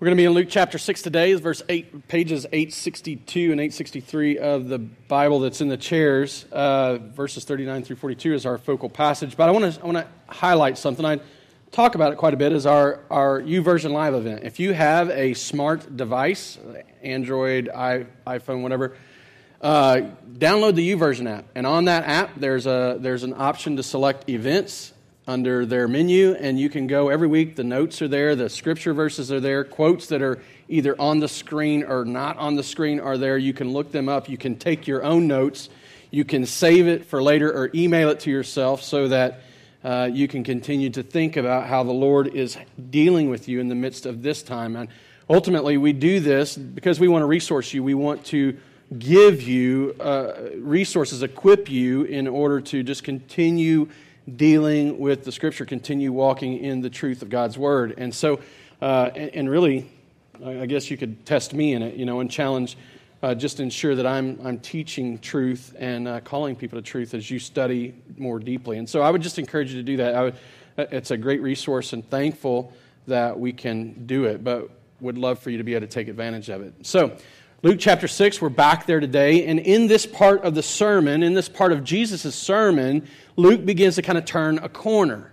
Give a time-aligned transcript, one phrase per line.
[0.00, 4.38] We're going to be in Luke chapter 6 today, verse 8, pages 862 and 863
[4.38, 6.44] of the Bible that's in the chairs.
[6.52, 9.36] Uh, verses 39 through 42 is our focal passage.
[9.36, 11.04] But I want to I want to highlight something.
[11.04, 11.18] I
[11.72, 14.44] talk about it quite a bit is our, our YouVersion Live event.
[14.44, 16.58] If you have a smart device,
[17.02, 18.96] Android, I, iPhone, whatever,
[19.60, 21.46] uh, download the YouVersion app.
[21.56, 24.92] And on that app, there's, a, there's an option to select events
[25.28, 27.54] under their menu, and you can go every week.
[27.54, 31.28] The notes are there, the scripture verses are there, quotes that are either on the
[31.28, 33.36] screen or not on the screen are there.
[33.36, 34.28] You can look them up.
[34.28, 35.68] You can take your own notes.
[36.10, 39.42] You can save it for later or email it to yourself so that
[39.84, 42.56] uh, you can continue to think about how the Lord is
[42.90, 44.76] dealing with you in the midst of this time.
[44.76, 44.88] And
[45.28, 47.84] ultimately, we do this because we want to resource you.
[47.84, 48.56] We want to
[48.98, 53.88] give you uh, resources, equip you in order to just continue
[54.36, 57.94] dealing with the scripture, continue walking in the truth of God's word.
[57.96, 58.40] And so,
[58.80, 59.90] uh, and, and, really,
[60.44, 62.76] I guess you could test me in it, you know, and challenge,
[63.22, 67.30] uh, just ensure that I'm, I'm teaching truth and uh, calling people to truth as
[67.30, 68.78] you study more deeply.
[68.78, 70.22] And so I would just encourage you to do that.
[70.22, 70.34] Would,
[70.76, 72.72] uh, it's a great resource and thankful
[73.08, 76.08] that we can do it, but would love for you to be able to take
[76.08, 76.74] advantage of it.
[76.82, 77.16] So,
[77.60, 79.44] Luke chapter 6, we're back there today.
[79.46, 83.96] And in this part of the sermon, in this part of Jesus' sermon, Luke begins
[83.96, 85.32] to kind of turn a corner.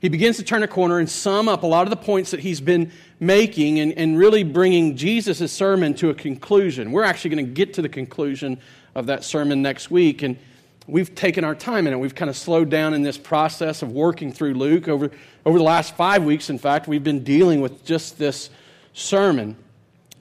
[0.00, 2.40] He begins to turn a corner and sum up a lot of the points that
[2.40, 6.92] he's been making and, and really bringing Jesus' sermon to a conclusion.
[6.92, 8.58] We're actually going to get to the conclusion
[8.94, 10.22] of that sermon next week.
[10.22, 10.38] And
[10.86, 11.98] we've taken our time in it.
[11.98, 14.88] We've kind of slowed down in this process of working through Luke.
[14.88, 15.10] Over,
[15.44, 18.48] over the last five weeks, in fact, we've been dealing with just this
[18.94, 19.56] sermon.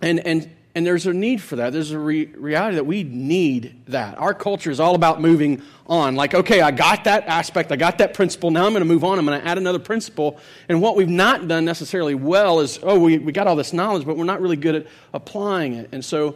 [0.02, 1.72] And, and and there's a need for that.
[1.72, 4.18] There's a re- reality that we need that.
[4.18, 6.16] Our culture is all about moving on.
[6.16, 9.06] Like, okay, I got that aspect, I got that principle, now I'm going to move
[9.06, 10.38] on, I'm going to add another principle.
[10.68, 14.06] And what we've not done necessarily well is, oh, we, we got all this knowledge,
[14.06, 15.90] but we're not really good at applying it.
[15.94, 16.36] And so,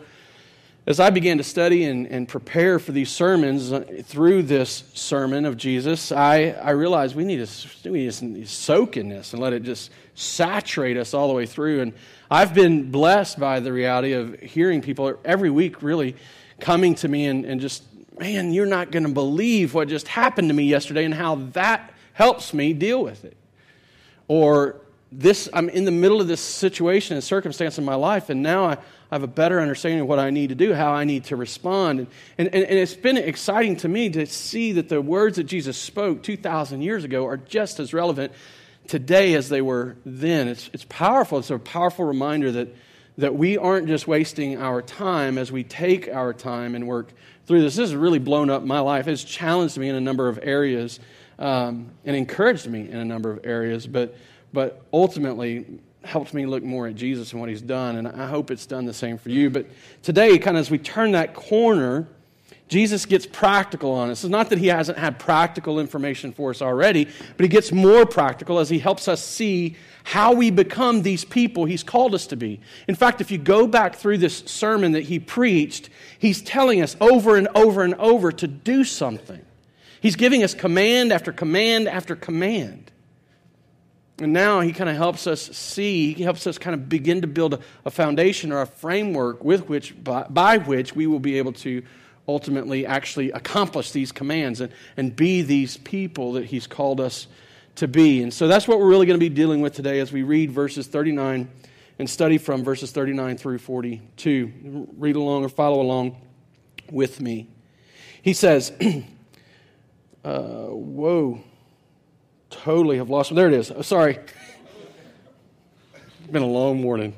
[0.90, 5.46] as I began to study and, and prepare for these sermons uh, through this sermon
[5.46, 9.42] of Jesus, I, I realized we need, to, we need to soak in this and
[9.42, 11.82] let it just saturate us all the way through.
[11.82, 11.94] And
[12.32, 16.16] I've been blessed by the reality of hearing people every week really
[16.60, 17.84] coming to me and, and just,
[18.18, 21.94] man, you're not going to believe what just happened to me yesterday and how that
[22.14, 23.38] helps me deal with it.
[24.28, 24.82] Or
[25.12, 28.66] this, I'm in the middle of this situation and circumstance in my life, and now
[28.66, 31.26] I, I have a better understanding of what I need to do, how I need
[31.26, 32.00] to respond.
[32.00, 35.78] And, and, and it's been exciting to me to see that the words that Jesus
[35.78, 38.34] spoke 2,000 years ago are just as relevant
[38.88, 40.48] today as they were then.
[40.48, 41.40] It's, it's powerful.
[41.40, 42.76] It's a powerful reminder that,
[43.18, 47.12] that we aren't just wasting our time as we take our time and work
[47.48, 47.78] through this.
[47.78, 49.08] This has really blown up my life.
[49.08, 51.00] It's challenged me in a number of areas
[51.40, 54.16] um, and encouraged me in a number of areas, but,
[54.54, 55.66] but ultimately
[56.04, 57.98] helped me look more at Jesus and what he's done.
[57.98, 59.50] And I hope it's done the same for you.
[59.50, 59.68] But
[60.02, 62.08] today, kind of as we turn that corner,
[62.70, 64.24] Jesus gets practical on us.
[64.24, 67.06] It's not that he hasn't had practical information for us already,
[67.36, 71.66] but he gets more practical as he helps us see how we become these people
[71.66, 72.60] he's called us to be.
[72.88, 75.90] In fact, if you go back through this sermon that he preached,
[76.20, 79.44] he's telling us over and over and over to do something.
[80.00, 82.92] He's giving us command after command after command.
[84.22, 87.28] And now he kind of helps us see, he helps us kind of begin to
[87.28, 91.54] build a, foundation or a framework with which, by, by which we will be able
[91.54, 91.84] to
[92.28, 97.28] ultimately actually accomplish these commands and, and be these people that He's called us
[97.76, 98.22] to be.
[98.22, 100.52] And so that's what we're really going to be dealing with today as we read
[100.52, 101.50] verses 39
[101.98, 104.88] and study from verses 39 through 42.
[104.98, 106.18] Read along or follow along
[106.92, 107.48] with me.
[108.22, 108.72] He says,
[110.24, 111.42] uh, Whoa,
[112.64, 113.34] totally have lost.
[113.34, 113.72] There it is.
[113.72, 114.20] Oh, sorry.
[115.94, 117.16] It's been a long morning.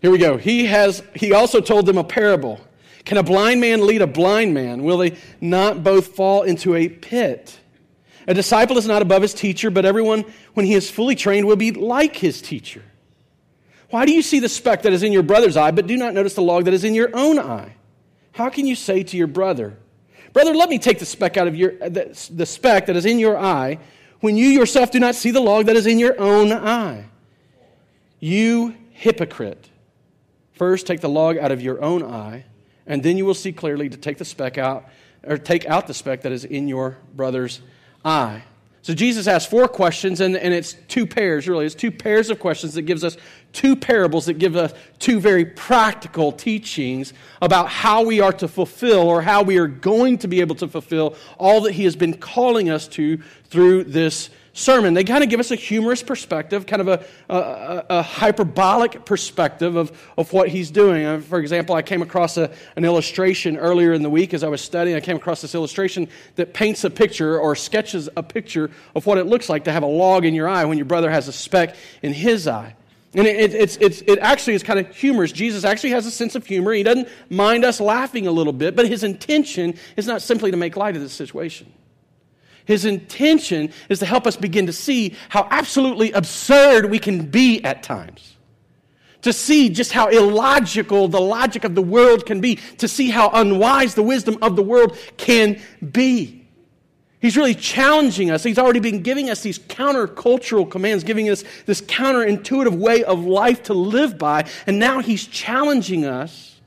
[0.00, 0.36] Here we go.
[0.36, 2.60] He has he also told them a parable.
[3.04, 4.82] Can a blind man lead a blind man?
[4.82, 7.58] Will they not both fall into a pit?
[8.26, 10.24] A disciple is not above his teacher, but everyone,
[10.54, 12.82] when he is fully trained, will be like his teacher.
[13.90, 16.14] Why do you see the speck that is in your brother's eye, but do not
[16.14, 17.74] notice the log that is in your own eye?
[18.32, 19.76] How can you say to your brother,
[20.34, 23.20] Brother, let me take the speck out of your the, the speck that is in
[23.20, 23.78] your eye,
[24.24, 27.04] when you yourself do not see the log that is in your own eye?
[28.20, 29.68] You hypocrite.
[30.54, 32.46] First take the log out of your own eye
[32.86, 34.88] and then you will see clearly to take the speck out,
[35.24, 37.60] or take out the speck that is in your brother's
[38.02, 38.44] eye.
[38.84, 41.64] So Jesus asks four questions, and, and it's two pairs, really.
[41.64, 43.16] It's two pairs of questions that gives us
[43.54, 49.08] two parables that give us two very practical teachings about how we are to fulfill
[49.08, 52.12] or how we are going to be able to fulfill all that he has been
[52.12, 53.16] calling us to
[53.48, 54.94] through this sermon.
[54.94, 59.76] They kind of give us a humorous perspective, kind of a, a, a hyperbolic perspective
[59.76, 61.04] of, of what he's doing.
[61.04, 64.48] Uh, for example, I came across a, an illustration earlier in the week as I
[64.48, 64.96] was studying.
[64.96, 69.18] I came across this illustration that paints a picture or sketches a picture of what
[69.18, 71.32] it looks like to have a log in your eye when your brother has a
[71.32, 72.74] speck in his eye.
[73.12, 75.32] And it, it, it's, it's, it actually is kind of humorous.
[75.32, 76.72] Jesus actually has a sense of humor.
[76.72, 80.56] He doesn't mind us laughing a little bit, but his intention is not simply to
[80.56, 81.72] make light of the situation.
[82.64, 87.62] His intention is to help us begin to see how absolutely absurd we can be
[87.62, 88.36] at times.
[89.22, 92.56] To see just how illogical the logic of the world can be.
[92.78, 95.60] To see how unwise the wisdom of the world can
[95.92, 96.46] be.
[97.20, 98.42] He's really challenging us.
[98.42, 103.62] He's already been giving us these countercultural commands, giving us this counterintuitive way of life
[103.64, 104.46] to live by.
[104.66, 106.60] And now he's challenging us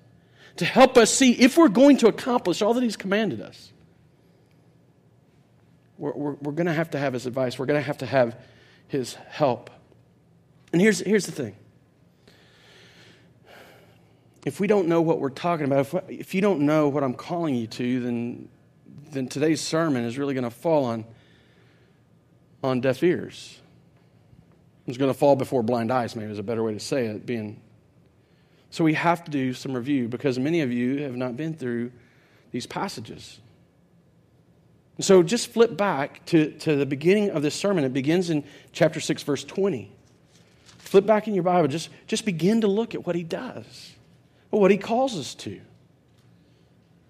[0.55, 3.71] to help us see if we're going to accomplish all that he's commanded us
[5.97, 7.57] we're, we're, we're going to have to have his advice.
[7.57, 8.39] We're going to have to have
[8.87, 9.69] his help.
[10.71, 11.55] And here's, here's the thing
[14.45, 17.13] if we don't know what we're talking about, if, if you don't know what I'm
[17.13, 18.47] calling you to, then,
[19.11, 21.03] then today's sermon is really going to fall on,
[22.63, 23.59] on deaf ears.
[24.85, 27.25] It's going to fall before blind eyes, maybe is a better way to say it.
[27.25, 27.59] Being
[28.69, 31.91] so we have to do some review because many of you have not been through
[32.51, 33.39] these passages.
[34.99, 37.83] So just flip back to, to the beginning of this sermon.
[37.83, 39.91] It begins in chapter 6, verse 20.
[40.79, 41.67] Flip back in your Bible.
[41.67, 43.93] Just, just begin to look at what he does,
[44.49, 45.59] what he calls us to.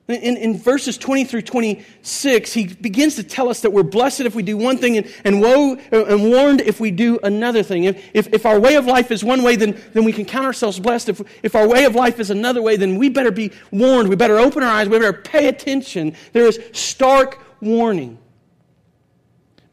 [0.08, 4.36] In, in, verses 20 through 26, he begins to tell us that we're blessed if
[4.36, 7.84] we do one thing and, and woe and warned if we do another thing.
[7.84, 10.46] If, if, if, our way of life is one way, then, then we can count
[10.46, 11.10] ourselves blessed.
[11.10, 14.08] If, if our way of life is another way, then we better be warned.
[14.08, 14.88] We better open our eyes.
[14.88, 16.16] We better pay attention.
[16.32, 18.18] There is stark warning.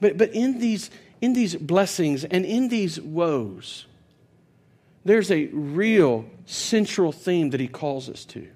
[0.00, 0.90] But, but in, these,
[1.20, 3.86] in these blessings and in these woes,
[5.04, 8.48] there's a real central theme that he calls us to.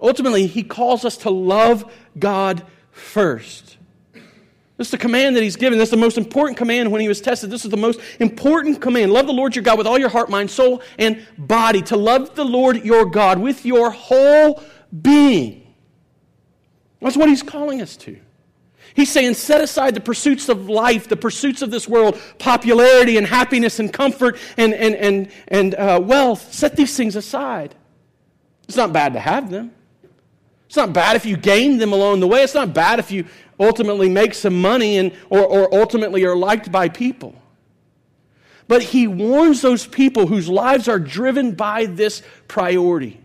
[0.00, 3.76] Ultimately, he calls us to love God first.
[4.76, 5.76] This is the command that he's given.
[5.76, 7.50] This is the most important command when he was tested.
[7.50, 9.12] This is the most important command.
[9.12, 11.82] Love the Lord your God with all your heart, mind, soul, and body.
[11.82, 14.62] To love the Lord your God with your whole
[15.02, 15.67] being.
[17.00, 18.18] That's what he's calling us to.
[18.94, 23.26] He's saying, set aside the pursuits of life, the pursuits of this world, popularity and
[23.26, 26.52] happiness and comfort and, and, and, and uh, wealth.
[26.52, 27.74] Set these things aside.
[28.66, 29.72] It's not bad to have them.
[30.66, 32.42] It's not bad if you gain them along the way.
[32.42, 33.26] It's not bad if you
[33.60, 37.34] ultimately make some money and, or, or ultimately are liked by people.
[38.66, 43.20] But he warns those people whose lives are driven by this priority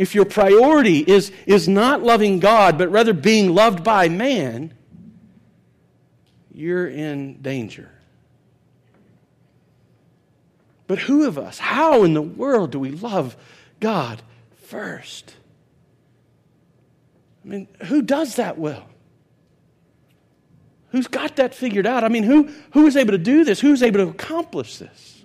[0.00, 4.72] if your priority is, is not loving God, but rather being loved by man,
[6.54, 7.90] you're in danger.
[10.86, 13.36] But who of us, how in the world do we love
[13.78, 14.22] God
[14.62, 15.34] first?
[17.44, 18.88] I mean, who does that well?
[20.92, 22.04] Who's got that figured out?
[22.04, 23.60] I mean, who, who is able to do this?
[23.60, 25.24] Who's able to accomplish this?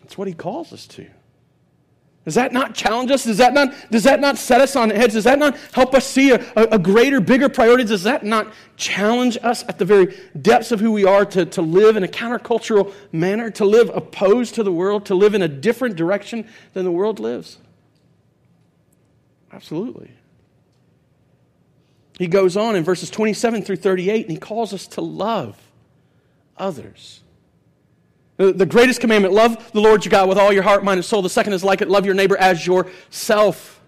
[0.00, 1.06] That's what he calls us to.
[2.24, 3.24] Does that not challenge us?
[3.24, 5.12] Does that not, does that not set us on edge?
[5.12, 7.84] Does that not help us see a, a, greater, bigger priority?
[7.84, 11.60] Does that not challenge us at the very depths of who we are to, to
[11.60, 15.48] live in a countercultural manner, to live opposed to the world, to live in a
[15.48, 17.58] different direction than the world lives?
[19.52, 20.10] Absolutely.
[22.18, 25.60] He goes on in verses 27 through 38 and he calls us to love
[26.56, 27.23] others.
[28.36, 31.22] The greatest commandment love the Lord your God with all your heart, mind, and soul.
[31.22, 33.80] The second is like it love your neighbor as yourself.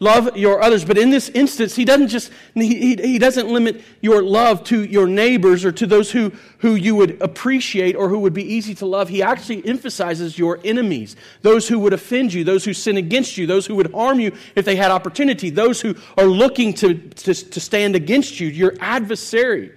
[0.00, 0.84] Love your others.
[0.84, 5.08] But in this instance, he doesn't just, he, he doesn't limit your love to your
[5.08, 8.86] neighbors or to those who, who you would appreciate or who would be easy to
[8.86, 9.08] love.
[9.08, 13.48] He actually emphasizes your enemies, those who would offend you, those who sin against you,
[13.48, 17.34] those who would harm you if they had opportunity, those who are looking to, to,
[17.34, 19.72] to stand against you, your adversary.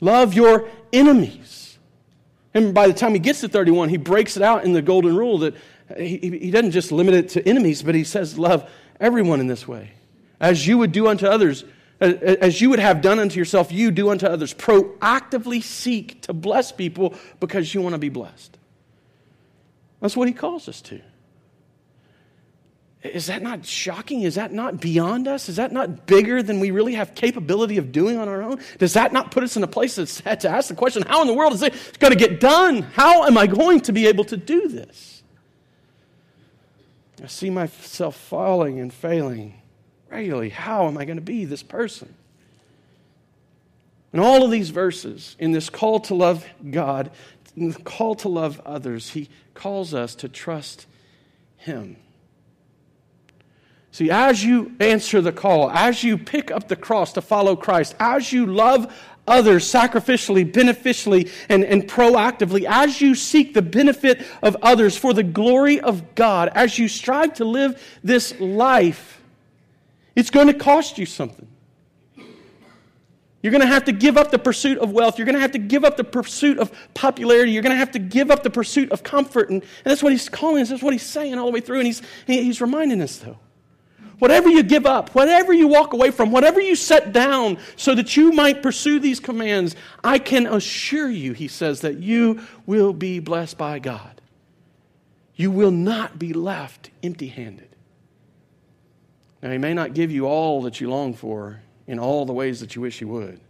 [0.00, 1.61] Love your enemies.
[2.54, 5.16] And by the time he gets to 31, he breaks it out in the golden
[5.16, 5.54] rule that
[5.96, 8.68] he, he doesn't just limit it to enemies, but he says, Love
[9.00, 9.92] everyone in this way.
[10.40, 11.64] As you would do unto others,
[12.00, 14.52] as you would have done unto yourself, you do unto others.
[14.52, 18.58] Proactively seek to bless people because you want to be blessed.
[20.00, 21.00] That's what he calls us to.
[23.02, 24.22] Is that not shocking?
[24.22, 25.48] Is that not beyond us?
[25.48, 28.60] Is that not bigger than we really have capability of doing on our own?
[28.78, 31.20] Does that not put us in a place that's had to ask the question, how
[31.20, 32.82] in the world is it going to get done?
[32.82, 35.22] How am I going to be able to do this?
[37.22, 39.60] I see myself falling and failing
[40.08, 40.50] regularly.
[40.50, 42.14] How am I going to be this person?
[44.12, 47.10] In all of these verses, in this call to love God,
[47.56, 50.86] in the call to love others, he calls us to trust
[51.56, 51.96] him.
[53.92, 57.94] See, as you answer the call, as you pick up the cross to follow Christ,
[58.00, 58.92] as you love
[59.28, 65.22] others sacrificially, beneficially, and, and proactively, as you seek the benefit of others for the
[65.22, 69.20] glory of God, as you strive to live this life,
[70.16, 71.46] it's going to cost you something.
[73.42, 75.18] You're going to have to give up the pursuit of wealth.
[75.18, 77.52] You're going to have to give up the pursuit of popularity.
[77.52, 79.50] You're going to have to give up the pursuit of comfort.
[79.50, 80.70] And, and that's what he's calling us.
[80.70, 81.78] That's what he's saying all the way through.
[81.78, 83.36] And he's, he's reminding us, though.
[84.22, 88.16] Whatever you give up, whatever you walk away from, whatever you set down so that
[88.16, 89.74] you might pursue these commands,
[90.04, 94.20] I can assure you, he says, that you will be blessed by God.
[95.34, 97.74] You will not be left empty handed.
[99.42, 102.60] Now, he may not give you all that you long for in all the ways
[102.60, 103.40] that you wish he would,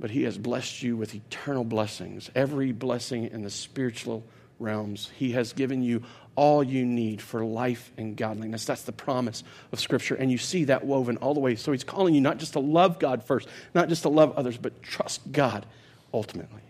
[0.00, 4.24] but he has blessed you with eternal blessings, every blessing in the spiritual
[4.58, 5.10] realms.
[5.18, 6.02] He has given you
[6.36, 8.64] all you need for life and godliness.
[8.64, 10.14] That's the promise of Scripture.
[10.14, 11.56] And you see that woven all the way.
[11.56, 14.56] So he's calling you not just to love God first, not just to love others,
[14.56, 15.66] but trust God
[16.12, 16.62] ultimately.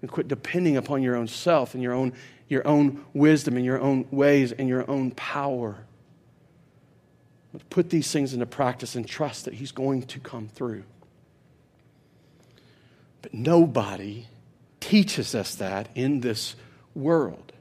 [0.00, 2.12] And quit depending upon your own self and your own,
[2.48, 5.76] your own wisdom and your own ways and your own power.
[7.52, 10.84] But put these things into practice and trust that he's going to come through.
[13.22, 14.26] But nobody
[14.78, 16.54] teaches us that in this
[16.94, 17.52] world.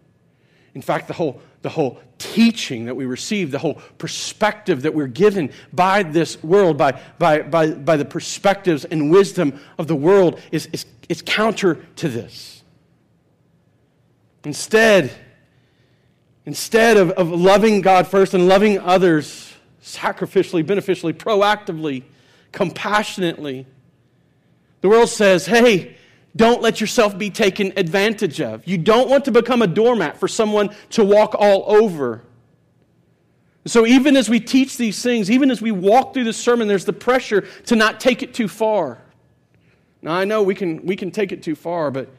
[0.78, 5.08] In fact, the whole, the whole teaching that we receive, the whole perspective that we're
[5.08, 10.40] given by this world, by, by, by, by the perspectives and wisdom of the world,
[10.52, 12.62] is, is, is counter to this.
[14.44, 15.12] Instead,
[16.46, 22.04] instead of, of loving God first and loving others sacrificially, beneficially, proactively,
[22.52, 23.66] compassionately,
[24.82, 25.97] the world says, hey,
[26.38, 28.66] don't let yourself be taken advantage of.
[28.68, 32.24] You don't want to become a doormat for someone to walk all over.
[33.66, 36.86] So, even as we teach these things, even as we walk through the sermon, there's
[36.86, 39.02] the pressure to not take it too far.
[40.02, 42.10] Now, I know we can, we can take it too far, but,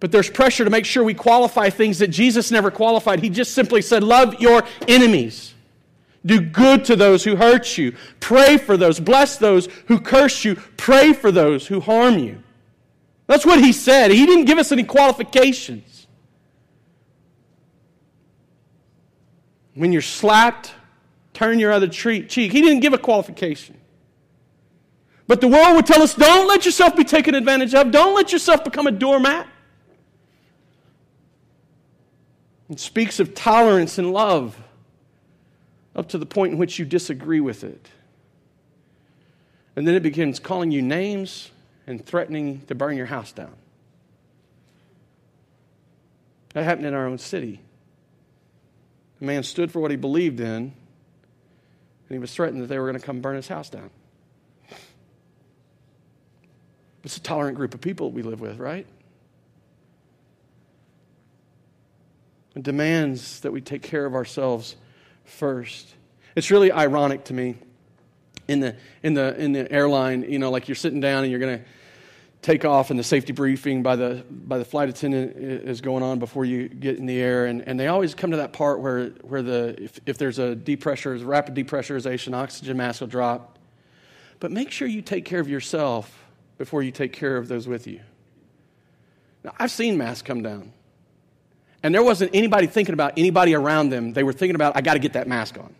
[0.00, 3.20] but there's pressure to make sure we qualify things that Jesus never qualified.
[3.20, 5.54] He just simply said, Love your enemies.
[6.24, 7.94] Do good to those who hurt you.
[8.18, 8.98] Pray for those.
[8.98, 10.56] Bless those who curse you.
[10.76, 12.42] Pray for those who harm you.
[13.32, 14.10] That's what he said.
[14.10, 16.06] He didn't give us any qualifications.
[19.72, 20.74] When you're slapped,
[21.32, 22.30] turn your other cheek.
[22.30, 23.80] He didn't give a qualification.
[25.26, 28.32] But the world would tell us don't let yourself be taken advantage of, don't let
[28.32, 29.48] yourself become a doormat.
[32.68, 34.62] It speaks of tolerance and love
[35.96, 37.88] up to the point in which you disagree with it.
[39.74, 41.50] And then it begins calling you names
[41.86, 43.54] and threatening to burn your house down.
[46.54, 47.60] That happened in our own city.
[49.20, 50.72] A man stood for what he believed in, and
[52.08, 53.90] he was threatened that they were going to come burn his house down.
[57.04, 58.86] It's a tolerant group of people we live with, right?
[62.54, 64.76] It demands that we take care of ourselves
[65.24, 65.94] first.
[66.36, 67.56] It's really ironic to me
[68.52, 71.40] in the in the in the airline, you know, like you're sitting down and you're
[71.40, 71.64] going to
[72.42, 76.18] take off and the safety briefing by the by the flight attendant is going on
[76.18, 77.46] before you get in the air.
[77.46, 80.54] And, and they always come to that part where where the if, if there's a
[80.54, 83.58] depressure rapid depressurization oxygen mask will drop.
[84.40, 86.24] But make sure you take care of yourself
[86.58, 88.00] before you take care of those with you.
[89.44, 90.72] Now i've seen masks come down.
[91.84, 94.12] And there wasn't anybody thinking about anybody around them.
[94.12, 95.74] They were thinking about i got to get that mask on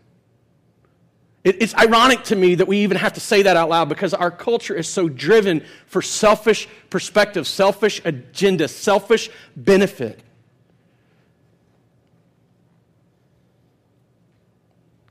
[1.44, 4.30] it's ironic to me that we even have to say that out loud because our
[4.30, 10.20] culture is so driven for selfish perspective, selfish agenda, selfish benefit.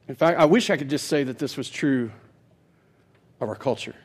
[0.08, 2.12] In fact, I wish I could just say that this was true
[3.42, 3.96] of our culture.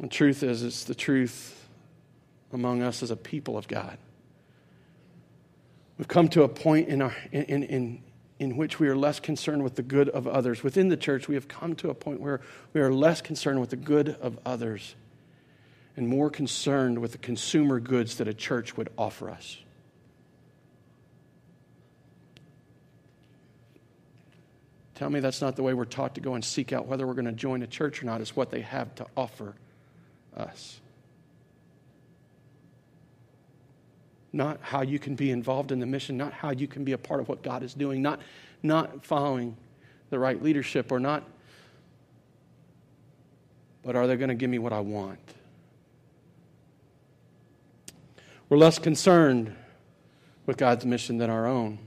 [0.00, 1.66] The truth is, it's the truth
[2.52, 3.98] among us as a people of God.
[5.98, 8.02] We've come to a point in, our, in, in,
[8.38, 10.62] in which we are less concerned with the good of others.
[10.62, 12.40] Within the church, we have come to a point where
[12.72, 14.96] we are less concerned with the good of others
[15.96, 19.58] and more concerned with the consumer goods that a church would offer us.
[24.96, 27.14] Tell me that's not the way we're taught to go and seek out whether we're
[27.14, 29.54] going to join a church or not, is what they have to offer
[30.36, 30.80] us.
[34.34, 36.98] Not how you can be involved in the mission, not how you can be a
[36.98, 38.20] part of what God is doing, not,
[38.62, 39.56] not following
[40.10, 41.24] the right leadership or not
[43.84, 45.20] but are they going to give me what I want?
[48.48, 49.54] We're less concerned
[50.46, 51.78] with God's mission than our own.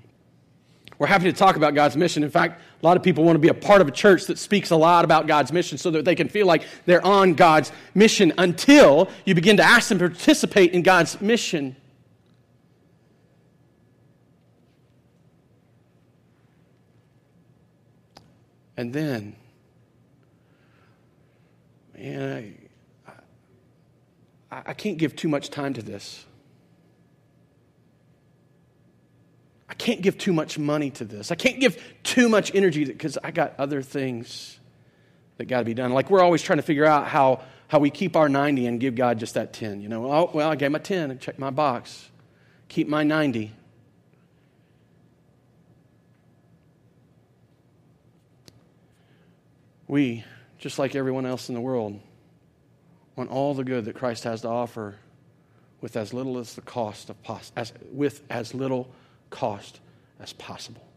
[0.99, 2.23] We're happy to talk about God's mission.
[2.23, 4.39] In fact, a lot of people want to be a part of a church that
[4.39, 7.71] speaks a lot about God's mission so that they can feel like they're on God's
[7.93, 11.75] mission until you begin to ask them to participate in God's mission.
[18.77, 19.35] And then,
[21.97, 22.55] man,
[23.07, 23.11] I,
[24.55, 26.23] I, I can't give too much time to this.
[29.67, 31.31] I can't give too much money to this.
[31.31, 34.59] I can't give too much energy because I got other things
[35.37, 35.91] that got to be done.
[35.91, 38.95] Like we're always trying to figure out how, how we keep our 90 and give
[38.95, 39.81] God just that 10.
[39.81, 42.09] You know, oh, well, I gave my 10 and check my box.
[42.69, 43.51] Keep my 90.
[49.87, 50.23] We,
[50.57, 51.99] just like everyone else in the world,
[53.15, 54.95] want all the good that Christ has to offer
[55.81, 58.89] with as little as the cost of pos- as, with as little
[59.29, 59.79] cost
[60.19, 60.87] as possible.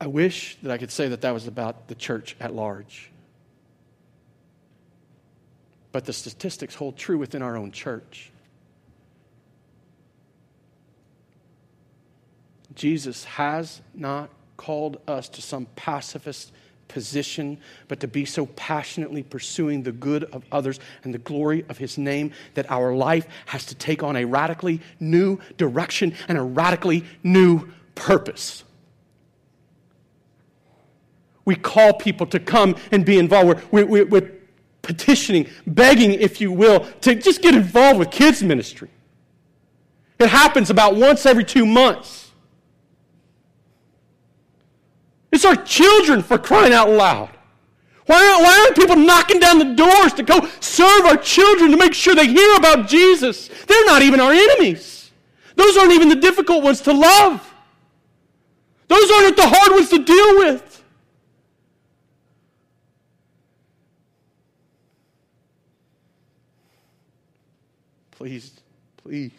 [0.00, 3.12] I wish that I could say that that was about the church at large.
[5.92, 8.31] But the statistics hold true within our own church.
[12.74, 16.52] Jesus has not called us to some pacifist
[16.88, 21.78] position, but to be so passionately pursuing the good of others and the glory of
[21.78, 26.42] His name that our life has to take on a radically new direction and a
[26.42, 28.64] radically new purpose.
[31.44, 33.62] We call people to come and be involved.
[33.72, 34.30] We're, we're, we're
[34.82, 38.90] petitioning, begging, if you will, to just get involved with kids' ministry.
[40.20, 42.21] It happens about once every two months.
[45.32, 47.30] It's our children for crying out loud.
[48.06, 51.76] Why aren't, why aren't people knocking down the doors to go serve our children to
[51.76, 53.48] make sure they hear about Jesus?
[53.66, 55.10] They're not even our enemies.
[55.56, 57.48] Those aren't even the difficult ones to love.
[58.88, 60.84] Those aren't the hard ones to deal with.
[68.10, 68.60] Please,
[68.98, 69.32] please.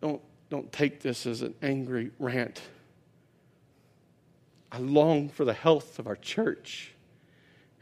[0.00, 2.62] Don't, don't take this as an angry rant.
[4.72, 6.92] I long for the health of our church,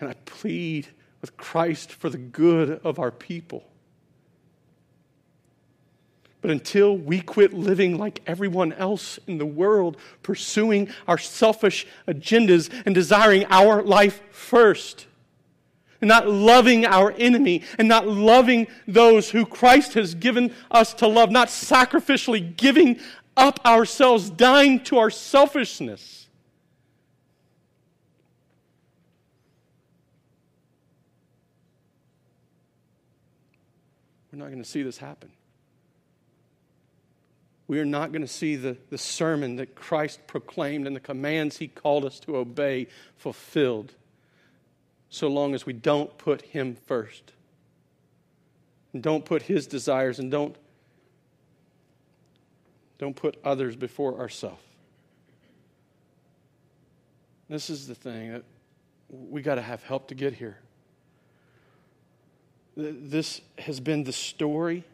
[0.00, 0.88] and I plead
[1.20, 3.64] with Christ for the good of our people.
[6.40, 12.72] But until we quit living like everyone else in the world, pursuing our selfish agendas
[12.86, 15.06] and desiring our life first,
[16.00, 21.08] and not loving our enemy, and not loving those who Christ has given us to
[21.08, 23.00] love, not sacrificially giving
[23.36, 26.17] up ourselves, dying to our selfishness,
[34.38, 35.32] We're not going to see this happen.
[37.66, 41.56] We are not going to see the, the sermon that Christ proclaimed and the commands
[41.56, 43.94] he called us to obey fulfilled
[45.10, 47.32] so long as we don't put him first.
[48.92, 50.54] And don't put his desires and don't,
[52.98, 54.62] don't put others before ourselves.
[57.48, 58.44] This is the thing that
[59.08, 60.58] we got to have help to get here.
[62.78, 64.84] This has been the story.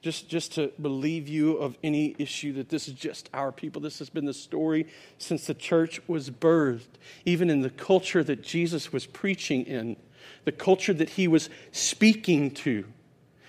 [0.00, 3.82] Just, just to believe you of any issue that this is just our people.
[3.82, 4.86] This has been the story
[5.18, 9.96] since the church was birthed, even in the culture that Jesus was preaching in,
[10.44, 12.86] the culture that he was speaking to.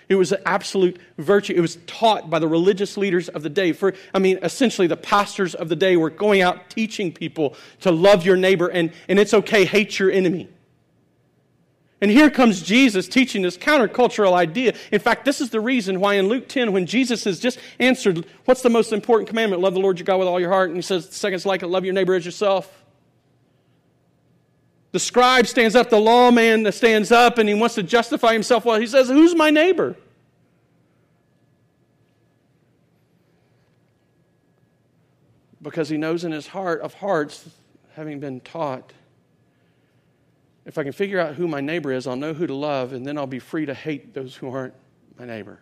[0.08, 1.54] It was an absolute virtue.
[1.54, 3.72] It was taught by the religious leaders of the day.
[3.72, 7.92] For I mean, essentially, the pastors of the day were going out teaching people to
[7.92, 10.50] love your neighbor and, and it's okay, hate your enemy.
[12.02, 14.74] And here comes Jesus teaching this countercultural idea.
[14.90, 18.26] In fact, this is the reason why in Luke 10, when Jesus has just answered,
[18.44, 19.62] What's the most important commandment?
[19.62, 20.70] Love the Lord your God with all your heart.
[20.70, 22.82] And he says, The like it, love your neighbor as yourself.
[24.90, 28.64] The scribe stands up, the lawman stands up, and he wants to justify himself.
[28.64, 29.94] Well, he says, Who's my neighbor?
[35.62, 37.48] Because he knows in his heart of hearts,
[37.94, 38.92] having been taught,
[40.64, 43.06] if I can figure out who my neighbor is, I'll know who to love, and
[43.06, 44.74] then I'll be free to hate those who aren't
[45.18, 45.58] my neighbor.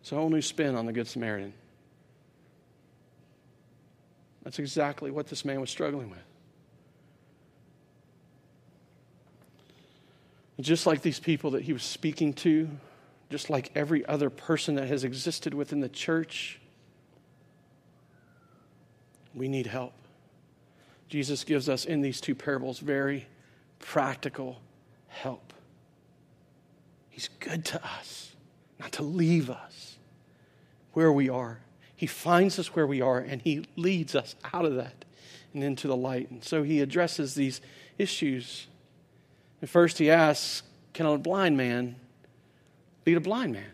[0.00, 1.54] It's a whole new spin on the Good Samaritan.
[4.42, 6.18] That's exactly what this man was struggling with.
[10.60, 12.68] Just like these people that he was speaking to,
[13.30, 16.60] just like every other person that has existed within the church,
[19.34, 19.92] We need help.
[21.08, 23.26] Jesus gives us in these two parables very
[23.78, 24.60] practical
[25.08, 25.52] help.
[27.10, 28.34] He's good to us,
[28.80, 29.96] not to leave us
[30.92, 31.60] where we are.
[31.94, 35.04] He finds us where we are and he leads us out of that
[35.52, 36.30] and into the light.
[36.30, 37.60] And so he addresses these
[37.98, 38.66] issues.
[39.60, 40.62] And first he asks,
[40.92, 41.96] Can a blind man
[43.06, 43.70] lead a blind man?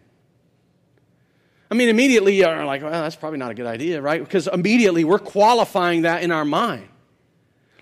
[1.71, 4.21] I mean, immediately you're like, well, that's probably not a good idea, right?
[4.21, 6.90] Because immediately we're qualifying that in our mind.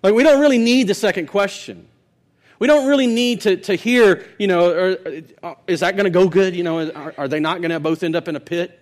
[0.02, 1.88] Like, we don't really need the second question.
[2.58, 4.96] We don't really need to, to hear, you know, or,
[5.42, 6.56] uh, is that going to go good?
[6.56, 8.80] You know, are, are they not going to both end up in a pit?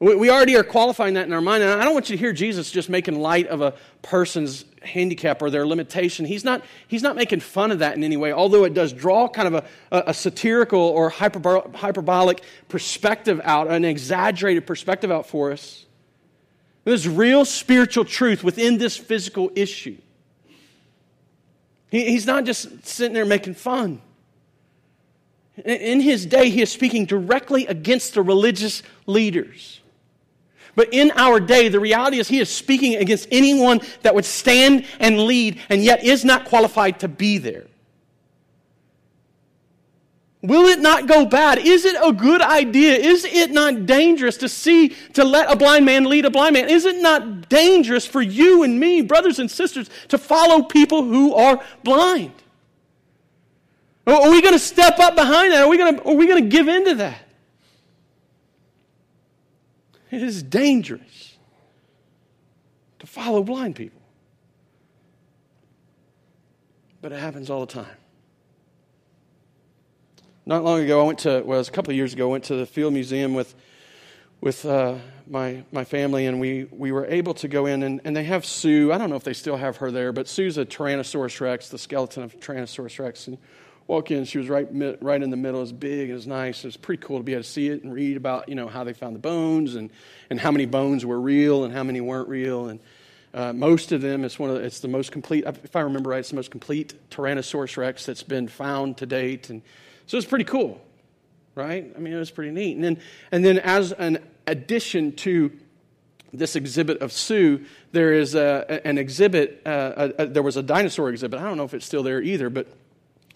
[0.00, 1.62] We, we already are qualifying that in our mind.
[1.62, 5.42] And I don't want you to hear Jesus just making light of a person's handicap
[5.42, 6.24] or their limitation.
[6.24, 9.28] He's not, he's not making fun of that in any way, although it does draw
[9.28, 15.84] kind of a, a satirical or hyperbolic perspective out, an exaggerated perspective out for us.
[16.84, 19.98] There's real spiritual truth within this physical issue.
[21.90, 24.00] He, he's not just sitting there making fun.
[25.64, 29.80] In his day, he is speaking directly against the religious leaders.
[30.74, 34.86] But in our day, the reality is he is speaking against anyone that would stand
[34.98, 37.66] and lead and yet is not qualified to be there.
[40.42, 41.58] Will it not go bad?
[41.58, 42.94] Is it a good idea?
[42.94, 46.70] Is it not dangerous to see, to let a blind man lead a blind man?
[46.70, 51.34] Is it not dangerous for you and me, brothers and sisters, to follow people who
[51.34, 52.32] are blind?
[54.06, 55.62] Are we going to step up behind that?
[55.62, 57.20] Are we going to, are we going to give in to that?
[60.10, 61.36] It is dangerous
[62.98, 64.00] to follow blind people.
[67.02, 67.99] But it happens all the time.
[70.50, 72.32] Not long ago, I went to, well, it was a couple of years ago, I
[72.32, 73.54] went to the Field Museum with,
[74.40, 74.96] with uh,
[75.28, 78.44] my, my family, and we, we were able to go in, and, and they have
[78.44, 78.92] Sue.
[78.92, 81.78] I don't know if they still have her there, but Sue's a Tyrannosaurus Rex, the
[81.78, 83.28] skeleton of Tyrannosaurus Rex.
[83.28, 83.38] And
[83.86, 84.66] walk in, she was right,
[85.00, 85.60] right in the middle.
[85.60, 86.64] Was big, it was nice.
[86.64, 88.66] It was pretty cool to be able to see it and read about, you know,
[88.66, 89.88] how they found the bones and,
[90.30, 92.70] and how many bones were real and how many weren't real.
[92.70, 92.80] And
[93.32, 96.10] uh, most of them, it's one of the, it's the most complete, if I remember
[96.10, 99.48] right, it's the most complete Tyrannosaurus Rex that's been found to date.
[99.48, 99.62] And
[100.10, 100.80] so it's pretty cool,
[101.54, 101.88] right?
[101.96, 102.74] I mean, it was pretty neat.
[102.74, 102.98] And then,
[103.30, 105.52] and then as an addition to
[106.32, 110.64] this exhibit of Sue, there is a, an exhibit, uh, a, a, there was a
[110.64, 111.38] dinosaur exhibit.
[111.38, 112.66] I don't know if it's still there either, but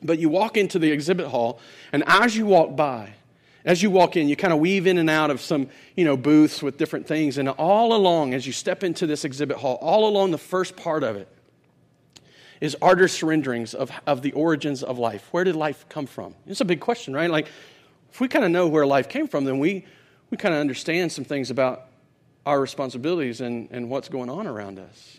[0.03, 1.61] but you walk into the exhibit hall,
[1.93, 3.15] and as you walk by,
[3.65, 6.17] as you walk in, you kind of weave in and out of some, you know,
[6.17, 7.39] booths with different things.
[7.39, 11.05] And all along, as you step into this exhibit hall, all along the first part
[11.05, 11.29] of it
[12.61, 15.29] is artist surrenderings of, of the origins of life.
[15.33, 16.35] Where did life come from?
[16.47, 17.31] It's a big question, right?
[17.31, 17.49] Like,
[18.13, 19.85] if we kind of know where life came from, then we,
[20.31, 21.89] we kind of understand some things about
[22.47, 25.19] our responsibilities and, and what's going on around us.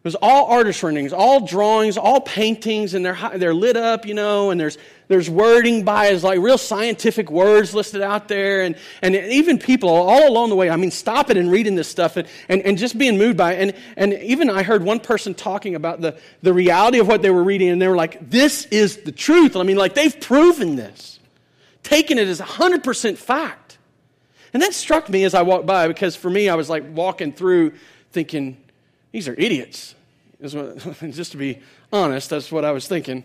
[0.00, 4.14] It was all artist renderings, all drawings, all paintings, and they're, they're lit up, you
[4.14, 8.76] know, and there's, there's wording by as like real scientific words listed out there, and,
[9.02, 12.26] and even people all along the way, I mean, stopping and reading this stuff and,
[12.48, 13.60] and, and just being moved by it.
[13.60, 13.74] And,
[14.12, 17.44] and even I heard one person talking about the, the reality of what they were
[17.44, 19.54] reading, and they were like, this is the truth.
[19.54, 21.20] I mean, like, they've proven this,
[21.82, 23.76] taken it as 100% fact.
[24.54, 27.34] And that struck me as I walked by because for me, I was like walking
[27.34, 27.74] through
[28.12, 28.56] thinking,
[29.12, 29.94] these are idiots.
[30.40, 31.58] Just to be
[31.92, 33.24] honest, that's what I was thinking.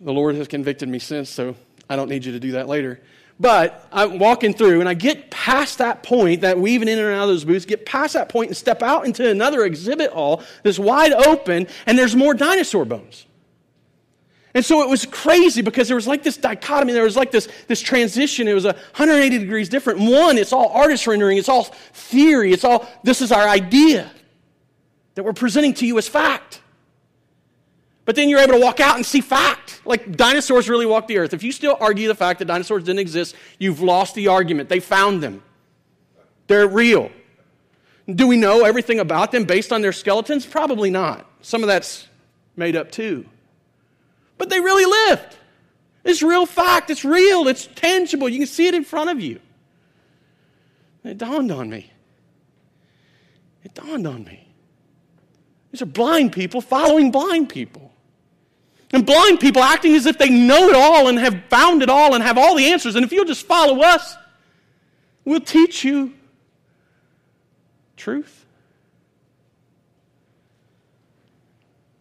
[0.00, 1.56] The Lord has convicted me since, so
[1.88, 3.00] I don't need you to do that later.
[3.40, 7.24] But I'm walking through and I get past that point, that weaving in and out
[7.24, 10.78] of those booths, get past that point and step out into another exhibit hall that's
[10.78, 13.26] wide open, and there's more dinosaur bones.
[14.54, 17.48] And so it was crazy because there was like this dichotomy, there was like this,
[17.68, 18.46] this transition.
[18.46, 19.98] It was 180 degrees different.
[19.98, 24.10] One, it's all artist rendering, it's all theory, it's all, this is our idea
[25.14, 26.60] that we're presenting to you as fact.
[28.04, 29.80] But then you're able to walk out and see fact.
[29.84, 31.34] Like dinosaurs really walked the earth.
[31.34, 34.68] If you still argue the fact that dinosaurs didn't exist, you've lost the argument.
[34.68, 35.42] They found them,
[36.46, 37.10] they're real.
[38.12, 40.44] Do we know everything about them based on their skeletons?
[40.44, 41.24] Probably not.
[41.40, 42.08] Some of that's
[42.56, 43.26] made up too.
[44.38, 45.36] But they really lived.
[46.04, 46.90] It's real fact.
[46.90, 47.46] It's real.
[47.46, 48.28] It's tangible.
[48.28, 49.38] You can see it in front of you.
[51.04, 51.92] It dawned on me.
[53.62, 54.41] It dawned on me.
[55.72, 57.90] These are blind people following blind people.
[58.92, 62.14] And blind people acting as if they know it all and have found it all
[62.14, 62.94] and have all the answers.
[62.94, 64.16] And if you'll just follow us,
[65.24, 66.12] we'll teach you
[67.96, 68.44] truth.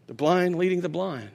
[0.07, 1.31] The blind leading the blind.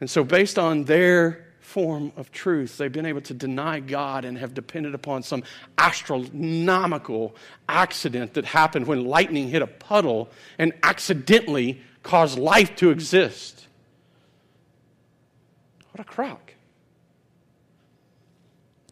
[0.00, 1.45] And so, based on their
[1.76, 2.78] form of truth.
[2.78, 5.44] They've been able to deny God and have depended upon some
[5.76, 7.36] astronomical
[7.68, 13.66] accident that happened when lightning hit a puddle and accidentally caused life to exist.
[15.92, 16.54] What a crock.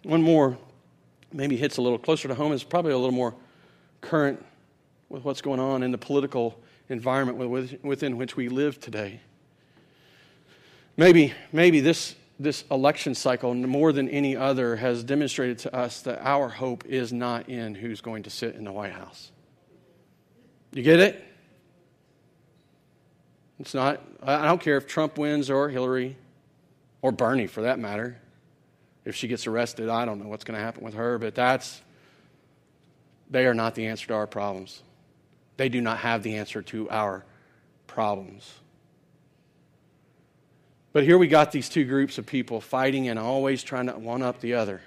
[0.02, 0.58] One more,
[1.32, 3.34] maybe hits a little closer to home, is probably a little more
[4.02, 4.44] current
[5.08, 9.20] with what's going on in the political environment within which we live today.
[10.98, 16.20] Maybe, maybe this, this election cycle, more than any other, has demonstrated to us that
[16.20, 19.30] our hope is not in who's going to sit in the White House.
[20.72, 21.24] You get it?
[23.60, 26.16] It's not, I don't care if Trump wins or Hillary
[27.02, 28.20] or Bernie for that matter.
[29.04, 31.80] If she gets arrested, I don't know what's going to happen with her, but that's,
[33.30, 34.82] they are not the answer to our problems.
[35.56, 37.24] They do not have the answer to our
[37.86, 38.52] problems.
[40.94, 44.22] But here we got these two groups of people fighting and always trying to one
[44.22, 44.80] up the other.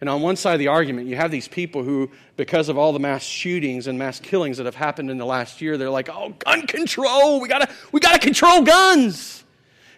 [0.00, 2.94] And on one side of the argument, you have these people who, because of all
[2.94, 6.08] the mass shootings and mass killings that have happened in the last year, they're like,
[6.08, 7.40] oh, gun control.
[7.40, 9.44] We gotta, we gotta control guns.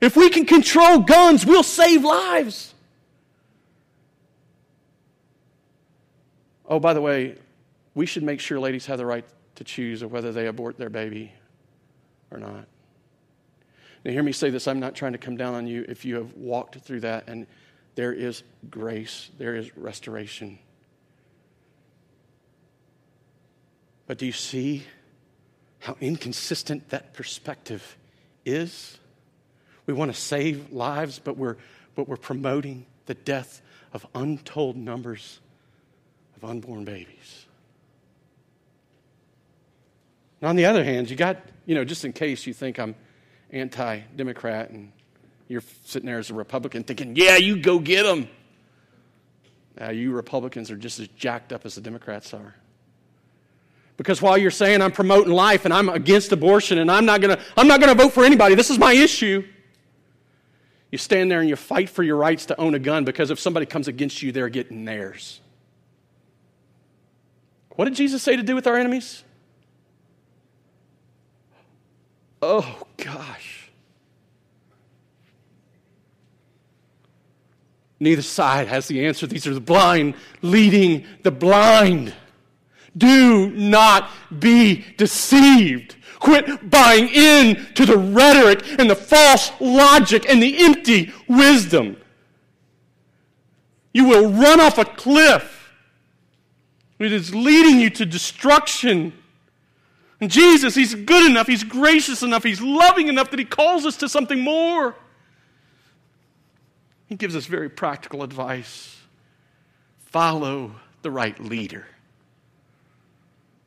[0.00, 2.74] If we can control guns, we'll save lives.
[6.66, 7.36] Oh, by the way,
[7.94, 9.24] we should make sure ladies have the right
[9.54, 11.32] to choose whether they abort their baby
[12.32, 12.66] or not.
[14.04, 16.16] Now, hear me say this I'm not trying to come down on you if you
[16.16, 17.46] have walked through that, and
[17.94, 20.58] there is grace, there is restoration.
[24.06, 24.84] But do you see
[25.78, 27.96] how inconsistent that perspective
[28.44, 28.98] is?
[29.86, 31.56] We want to save lives, but we're,
[31.94, 33.62] but we're promoting the death
[33.92, 35.40] of untold numbers
[36.36, 37.46] of unborn babies.
[40.40, 42.94] And on the other hand, you got, you know, just in case you think I'm
[43.54, 44.92] anti Democrat and
[45.48, 48.28] you're sitting there as a Republican thinking, yeah, you go get them.
[49.80, 52.54] Uh, you Republicans are just as jacked up as the Democrats are.
[53.96, 57.36] Because while you're saying I'm promoting life and I'm against abortion and I'm not going
[57.36, 59.44] to I'm not going to vote for anybody, this is my issue.
[60.90, 63.38] You stand there and you fight for your rights to own a gun because if
[63.38, 65.40] somebody comes against you, they're getting theirs.
[67.70, 69.24] What did Jesus say to do with our enemies?
[72.40, 73.43] Oh, gosh.
[78.00, 79.26] Neither side has the answer.
[79.26, 82.14] These are the blind leading the blind.
[82.96, 85.96] Do not be deceived.
[86.18, 91.96] Quit buying in to the rhetoric and the false logic and the empty wisdom.
[93.92, 95.72] You will run off a cliff.
[96.98, 99.12] It is leading you to destruction.
[100.20, 103.96] And Jesus, He's good enough, He's gracious enough, He's loving enough that He calls us
[103.98, 104.96] to something more.
[107.16, 108.96] Gives us very practical advice
[110.06, 110.72] follow
[111.02, 111.86] the right leader.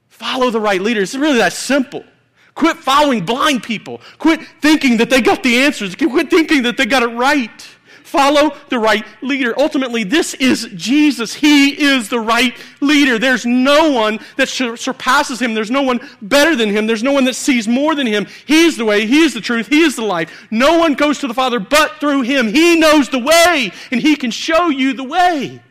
[0.08, 1.02] Follow the right leader.
[1.02, 2.04] It's really that simple.
[2.56, 4.02] Quit following blind people.
[4.18, 5.94] Quit thinking that they got the answers.
[5.96, 7.68] Quit thinking that they got it right.
[8.08, 9.54] Follow the right leader.
[9.60, 11.34] Ultimately, this is Jesus.
[11.34, 13.20] He is the right leader.
[13.20, 15.54] There's no one that surpasses him.
[15.54, 16.88] There's no one better than him.
[16.88, 18.26] There's no one that sees more than him.
[18.46, 19.06] He's the way.
[19.06, 19.68] He is the truth.
[19.68, 20.48] He is the life.
[20.50, 22.48] No one goes to the Father but through him.
[22.48, 25.62] He knows the way, and he can show you the way.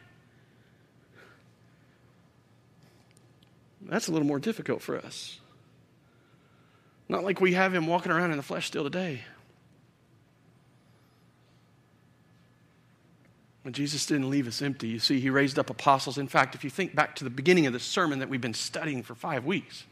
[3.80, 5.40] That's a little more difficult for us.
[7.08, 9.22] Not like we have him walking around in the flesh still today.
[13.66, 14.86] But Jesus didn't leave us empty.
[14.86, 16.18] You see, he raised up apostles.
[16.18, 18.54] In fact, if you think back to the beginning of the sermon that we've been
[18.54, 19.82] studying for five weeks,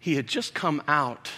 [0.00, 1.30] he had just come out.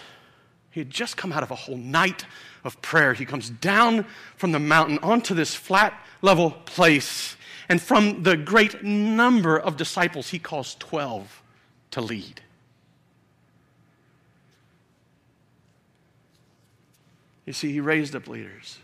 [0.71, 2.25] He had just come out of a whole night
[2.63, 3.13] of prayer.
[3.13, 7.35] He comes down from the mountain onto this flat, level place.
[7.69, 11.43] And from the great number of disciples, he calls 12
[11.91, 12.41] to lead.
[17.45, 18.79] You see, he raised up leaders.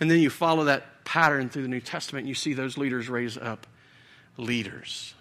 [0.00, 3.08] And then you follow that pattern through the New Testament, and you see those leaders
[3.08, 3.66] raise up
[4.36, 5.14] leaders.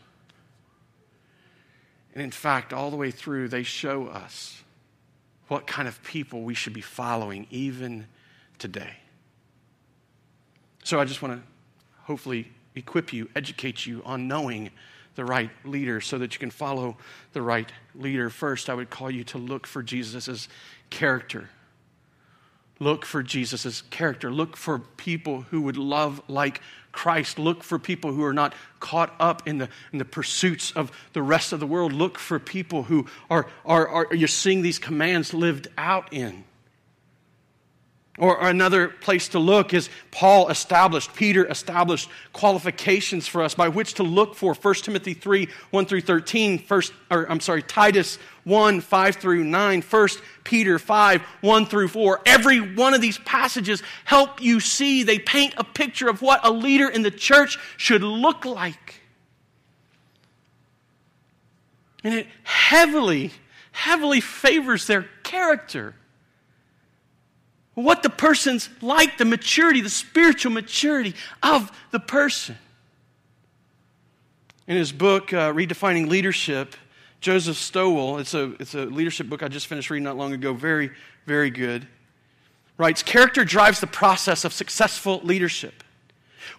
[2.14, 4.62] And in fact, all the way through, they show us
[5.48, 8.08] what kind of people we should be following even
[8.60, 8.96] today.
[10.84, 11.48] So I just want to
[12.04, 14.70] hopefully equip you, educate you on knowing
[15.16, 16.98] the right leader so that you can follow
[17.34, 18.30] the right leader.
[18.30, 20.48] First, I would call you to look for Jesus'
[20.90, 21.50] character.
[22.84, 24.30] Look for Jesus' character.
[24.32, 27.40] Look for people who would love like Christ.
[27.40, 31.22] Look for people who are not caught up in the, in the pursuits of the
[31.22, 31.94] rest of the world.
[31.94, 36.44] Look for people who are, are, are you're seeing these commands lived out in.
[38.20, 43.96] Or, another place to look is Paul established, Peter established qualifications for us by which
[43.96, 48.82] to look for 1 Timothy 3 1 through 13, first, or I'm sorry, Titus 1
[48.82, 50.08] 5 through 9, 1
[50.44, 52.22] Peter 5 1 through 4.
[52.28, 56.52] Every one of these passages help you see, they paint a picture of what a
[56.52, 59.02] leader in the church should look like.
[62.04, 63.32] And it heavily,
[63.72, 65.96] heavily favors their character
[67.76, 72.58] what the person's like, the maturity, the spiritual maturity of the person.
[74.68, 76.76] In his book, uh, Redefining Leadership,
[77.20, 80.54] Joseph Stowell, it's a, it's a leadership book I just finished reading not long ago,
[80.54, 80.92] very,
[81.26, 81.88] very good,
[82.78, 85.84] writes Character drives the process of successful leadership.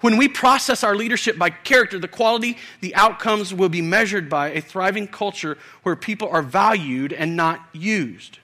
[0.01, 4.51] When we process our leadership by character, the quality, the outcomes will be measured by
[4.51, 8.39] a thriving culture where people are valued and not used,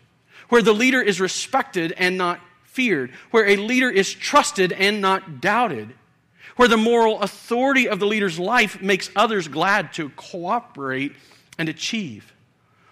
[0.48, 5.40] where the leader is respected and not feared, where a leader is trusted and not
[5.40, 5.92] doubted,
[6.56, 11.14] where the moral authority of the leader's life makes others glad to cooperate
[11.58, 12.32] and achieve,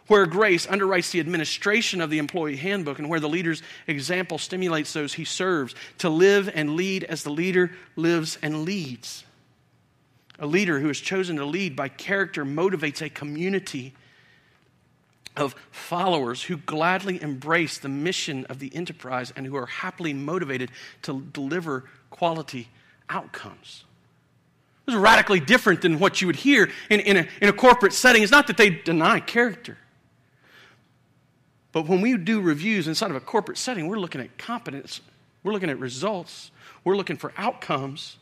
[0.08, 4.92] where grace underwrites the administration of the employee handbook, and where the leader's example stimulates
[4.92, 9.24] those he serves to live and lead as the leader lives and leads.
[10.40, 13.94] A leader who is chosen to lead by character motivates a community
[15.38, 20.70] of followers who gladly embrace the mission of the enterprise and who are happily motivated
[21.02, 22.68] to deliver quality
[23.08, 23.84] outcomes.
[24.86, 27.92] This is radically different than what you would hear in, in, a, in a corporate
[27.92, 28.22] setting.
[28.22, 29.76] It's not that they deny character.
[31.72, 35.00] But when we do reviews inside of a corporate setting, we're looking at competence,
[35.42, 36.50] we're looking at results,
[36.84, 38.16] we're looking for outcomes.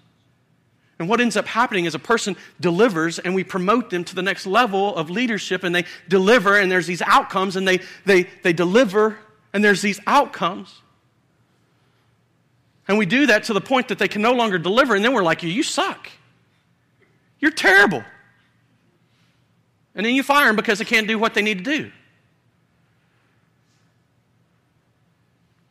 [0.99, 4.23] And what ends up happening is a person delivers and we promote them to the
[4.23, 8.55] next level of leadership and they deliver and there's these outcomes and they, they, they
[8.55, 9.19] deliver
[9.53, 10.81] and there's these outcomes.
[12.89, 15.13] And we do that to the point that they can no longer deliver and then
[15.13, 16.09] we're like, you suck.
[17.41, 18.03] You're terrible.
[19.95, 21.93] And then you fire them because they can't do what they need to do.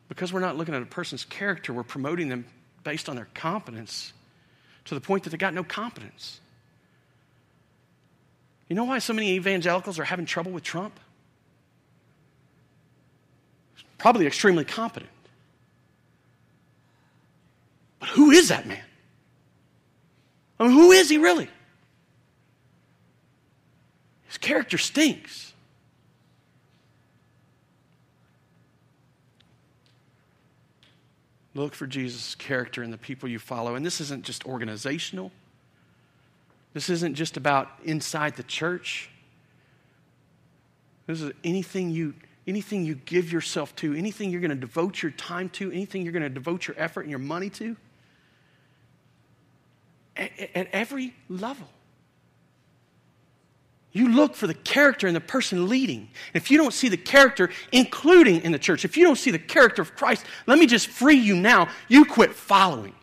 [0.08, 2.46] Because we're not looking at a person's character, we're promoting them
[2.84, 4.14] based on their competence
[4.86, 6.40] to the point that they got no competence.
[8.70, 11.00] You know why so many evangelicals are having trouble with Trump?
[13.98, 15.12] Probably extremely competent.
[18.00, 18.84] But who is that man?
[20.60, 21.50] I mean, who is he really?
[24.28, 25.54] His character stinks.
[31.56, 33.76] Look for Jesus' character in the people you follow.
[33.76, 35.32] And this isn't just organizational,
[36.74, 39.10] this isn't just about inside the church.
[41.08, 42.16] This is anything you,
[42.48, 46.12] anything you give yourself to, anything you're going to devote your time to, anything you're
[46.12, 47.78] going to devote your effort and your money to.
[50.18, 51.68] At, at every level.
[53.96, 56.10] You look for the character in the person leading.
[56.34, 59.40] If you don't see the character, including in the church, if you don't see the
[59.40, 61.70] character of Christ, let me just free you now.
[61.88, 62.94] You quit following.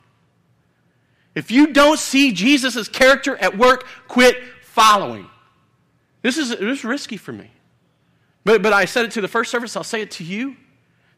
[1.34, 5.30] If you don't see Jesus' character at work, quit following.
[6.20, 7.50] This is, this is risky for me.
[8.44, 10.56] But, but I said it to the first service, I'll say it to you.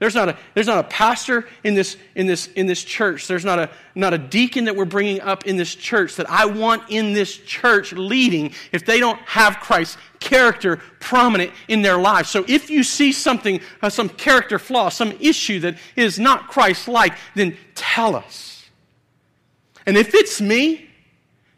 [0.05, 3.27] There's not a, there's not a pastor in this, in, this, in this church.
[3.27, 6.45] There's not a, not a deacon that we're bringing up in this church that I
[6.45, 12.29] want in this church leading if they don't have Christ's character prominent in their lives.
[12.29, 16.87] So if you see something, uh, some character flaw, some issue that is not Christ
[16.87, 18.67] like, then tell us.
[19.87, 20.91] And if it's me,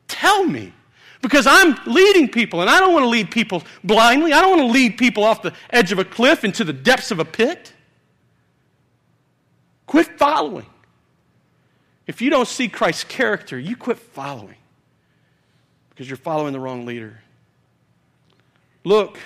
[0.06, 0.72] tell me.
[1.20, 4.32] Because I'm leading people, and I don't want to lead people blindly.
[4.32, 7.10] I don't want to lead people off the edge of a cliff into the depths
[7.10, 7.72] of a pit.
[9.86, 10.66] Quit following.
[12.06, 14.56] If you don't see Christ's character, you quit following
[15.90, 17.20] because you're following the wrong leader.
[18.84, 19.18] Look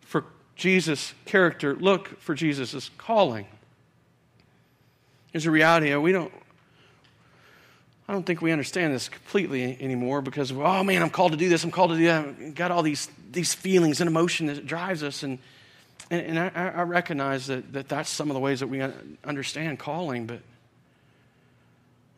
[0.00, 0.24] for
[0.56, 3.46] Jesus' character, look for Jesus' calling.
[5.32, 6.32] There's a reality we don't
[8.06, 11.48] I don't think we understand this completely anymore because oh man, I'm called to do
[11.48, 12.54] this, I'm called to do that.
[12.54, 15.38] Got all these these feelings and emotion that drives us and
[16.10, 18.82] and, and I, I, recognize that, that that's some of the ways that we
[19.24, 20.40] understand calling, but,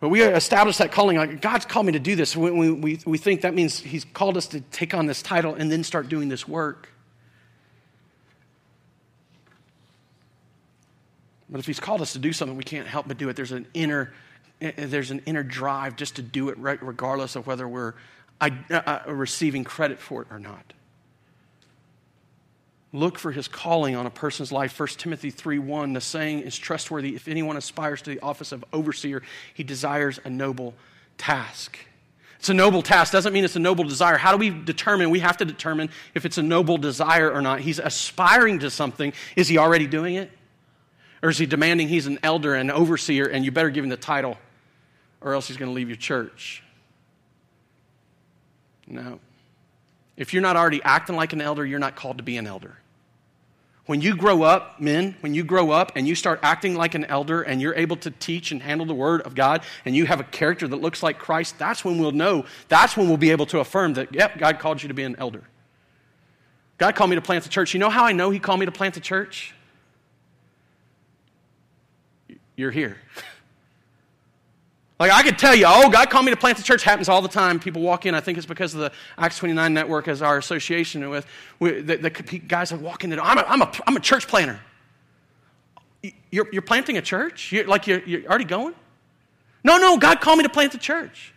[0.01, 2.37] but we establish that calling like God's called me to do this.
[2.37, 5.71] We, we, we think that means He's called us to take on this title and
[5.71, 6.89] then start doing this work.
[11.49, 13.37] But if He's called us to do something, we can't help but do it.
[13.37, 14.13] There's an inner,
[14.61, 17.95] eh, eh, there's an inner drive just to do it regardless of whether we're
[18.41, 20.73] uh, uh, receiving credit for it or not.
[22.93, 24.79] Look for his calling on a person's life.
[24.79, 27.15] 1 Timothy 3 1, the saying is trustworthy.
[27.15, 29.23] If anyone aspires to the office of overseer,
[29.55, 30.75] he desires a noble
[31.19, 31.79] task.
[32.39, 33.13] It's a noble task.
[33.13, 34.17] Doesn't mean it's a noble desire.
[34.17, 35.11] How do we determine?
[35.11, 37.61] We have to determine if it's a noble desire or not.
[37.61, 39.13] He's aspiring to something.
[39.35, 40.31] Is he already doing it?
[41.23, 43.97] Or is he demanding he's an elder and overseer and you better give him the
[43.97, 44.37] title
[45.21, 46.63] or else he's going to leave your church?
[48.87, 49.19] No.
[50.17, 52.79] If you're not already acting like an elder, you're not called to be an elder.
[53.87, 57.05] When you grow up, men, when you grow up and you start acting like an
[57.05, 60.19] elder and you're able to teach and handle the word of God and you have
[60.19, 63.47] a character that looks like Christ, that's when we'll know, that's when we'll be able
[63.47, 65.45] to affirm that, yep, God called you to be an elder.
[66.79, 67.75] God called me to plant the church.
[67.75, 69.55] You know how I know He called me to plant the church?
[72.57, 72.99] You're here.
[74.99, 76.83] Like I could tell you, oh, God called me to plant the church.
[76.83, 77.61] Happens all the time.
[77.61, 78.15] People walk in.
[78.15, 81.27] I think it's because of the Acts 29 network as our association with.
[81.59, 83.21] We, the, the, guys that walking in.
[83.21, 84.59] I'm a, I'm a, I'm a church planter.
[86.31, 87.53] You're, you're planting a church?
[87.53, 88.75] You're, like you're, you're already going?
[89.65, 91.35] No, no, God called me to plant the church.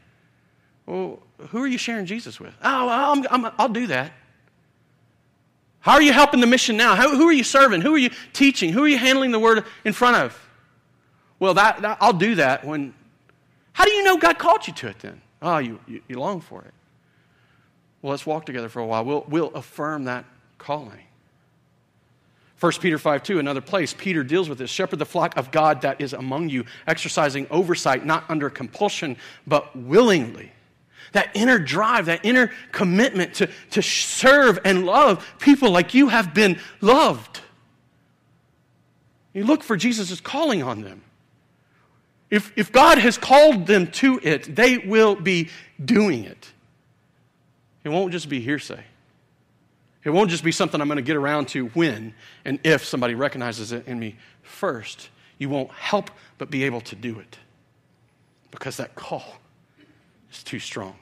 [0.86, 2.54] Well, who are you sharing Jesus with?
[2.64, 4.14] Oh, I'm, I'm, I'll do that.
[5.82, 6.96] How are you helping the mission now?
[6.96, 7.82] How, who are you serving?
[7.82, 8.72] Who are you teaching?
[8.72, 10.50] Who are you handling the word in front of?
[11.40, 12.94] Well, that, that I'll do that when
[13.80, 15.22] how do you know God called you to it then?
[15.42, 16.74] Oh, you, you, you long for it.
[18.02, 19.06] Well, let's walk together for a while.
[19.06, 20.26] We'll, we'll affirm that
[20.58, 21.00] calling.
[22.60, 24.70] 1 Peter 5 2, another place, Peter deals with this.
[24.70, 29.16] Shepherd the flock of God that is among you, exercising oversight, not under compulsion,
[29.48, 30.52] but willingly.
[31.14, 36.34] That inner drive, that inner commitment to, to serve and love people like you have
[36.34, 37.40] been loved.
[39.34, 41.02] You look for Jesus' calling on them.
[42.30, 45.50] If, if God has called them to it, they will be
[45.84, 46.52] doing it.
[47.84, 48.84] It won't just be hearsay.
[50.04, 52.14] It won't just be something I'm going to get around to when
[52.46, 55.10] and if somebody recognizes it in me first.
[55.38, 57.38] You won't help but be able to do it
[58.52, 59.38] because that call
[60.32, 60.96] is too strong.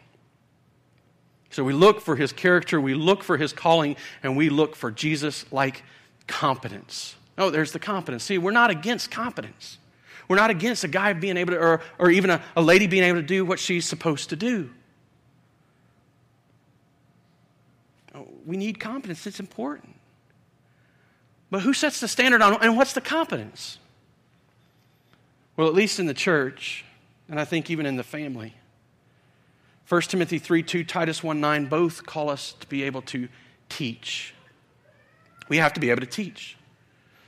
[1.50, 4.92] So we look for his character, we look for his calling, and we look for
[4.92, 5.84] Jesus like
[6.28, 7.16] competence.
[7.38, 8.24] Oh, there's the competence.
[8.24, 9.78] See, we're not against competence.
[10.28, 13.04] We're not against a guy being able to, or, or even a, a lady being
[13.04, 14.70] able to do what she's supposed to do.
[18.14, 19.96] Oh, we need competence, it's important.
[21.50, 23.78] But who sets the standard on, and what's the competence?
[25.56, 26.84] Well, at least in the church,
[27.30, 28.54] and I think even in the family.
[29.88, 33.30] 1 Timothy 3 2, Titus 1 9, both call us to be able to
[33.70, 34.34] teach.
[35.48, 36.58] We have to be able to teach.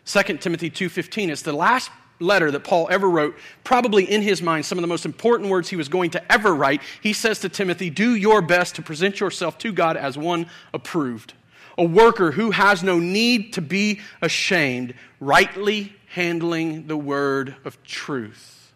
[0.05, 4.65] 2 Timothy 2:15 is the last letter that Paul ever wrote, probably in his mind
[4.65, 6.81] some of the most important words he was going to ever write.
[7.01, 11.33] He says to Timothy, Do your best to present yourself to God as one approved,
[11.77, 18.73] a worker who has no need to be ashamed, rightly handling the word of truth.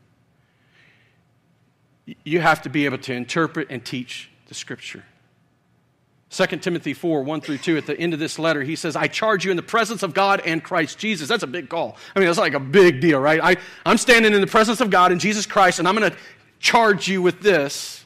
[2.23, 5.05] You have to be able to interpret and teach the scripture.
[6.33, 9.05] 2 Timothy 4, 1 through 2, at the end of this letter, he says, I
[9.05, 11.27] charge you in the presence of God and Christ Jesus.
[11.27, 11.95] That's a big call.
[12.15, 13.39] I mean, that's like a big deal, right?
[13.39, 16.17] I, I'm standing in the presence of God and Jesus Christ, and I'm going to
[16.59, 18.03] charge you with this.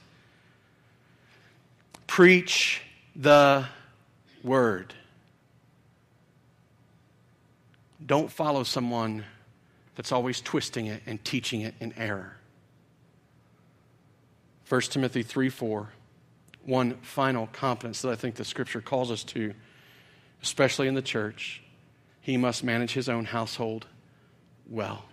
[2.05, 2.82] Preach
[3.15, 3.65] the
[4.43, 4.93] word.
[8.05, 9.23] Don't follow someone
[9.95, 12.36] that's always twisting it and teaching it in error.
[14.67, 15.89] 1 Timothy 3 4
[16.68, 19.53] one final competence that I think the scripture calls us to,
[20.43, 21.63] especially in the church.
[22.20, 23.88] He must manage his own household
[24.70, 25.05] well.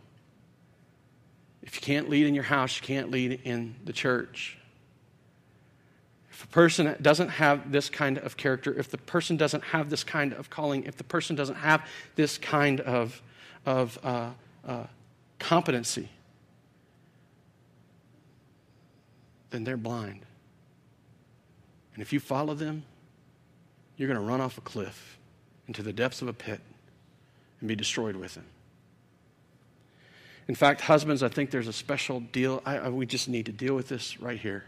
[1.62, 4.59] If you can't lead in your house, you can't lead in the church.
[6.32, 10.02] If a person doesn't have this kind of character, if the person doesn't have this
[10.02, 11.86] kind of calling, if the person doesn't have
[12.16, 13.22] this kind of,
[13.64, 14.30] of uh,
[14.66, 14.86] uh,
[15.38, 16.09] competency,
[19.50, 20.26] then they're blind.
[21.95, 22.84] And if you follow them,
[23.97, 25.18] you're going to run off a cliff
[25.66, 26.61] into the depths of a pit
[27.61, 28.47] and be destroyed with them.
[30.47, 32.62] In fact, husbands, I think there's a special deal.
[32.66, 34.64] I, I, we just need to deal with this right here.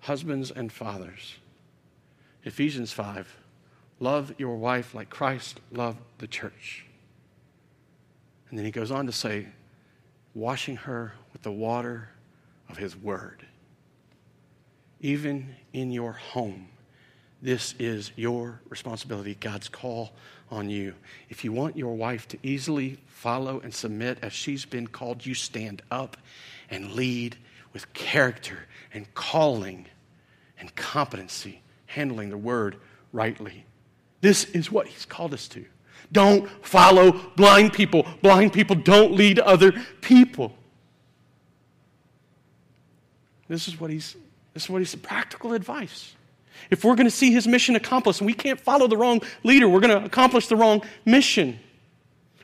[0.00, 1.36] Husbands and fathers.
[2.44, 3.36] Ephesians 5
[4.00, 6.86] love your wife like Christ loved the church.
[8.48, 9.48] And then he goes on to say,
[10.34, 12.10] washing her with the water
[12.70, 13.44] of his word
[15.00, 16.68] even in your home.
[17.40, 20.12] This is your responsibility, God's call
[20.50, 20.94] on you.
[21.28, 25.34] If you want your wife to easily follow and submit as she's been called, you
[25.34, 26.16] stand up
[26.70, 27.36] and lead
[27.72, 29.86] with character and calling
[30.58, 32.76] and competency, handling the word
[33.12, 33.64] rightly.
[34.20, 35.64] This is what he's called us to.
[36.10, 38.06] Don't follow blind people.
[38.22, 40.52] Blind people don't lead other people.
[43.48, 44.16] This is what he's
[44.54, 46.14] this is what he's practical advice.
[46.70, 49.68] If we're going to see his mission accomplished and we can't follow the wrong leader,
[49.68, 51.58] we're going to accomplish the wrong mission.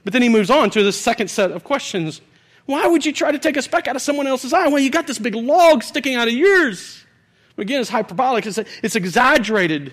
[0.05, 2.21] But then he moves on to the second set of questions.
[2.67, 4.69] Why would you try to take a speck out of someone else's eye?
[4.69, 7.05] Well, you got this big log sticking out of yours.
[7.57, 9.93] Again, it's hyperbolic, it's, it's exaggerated.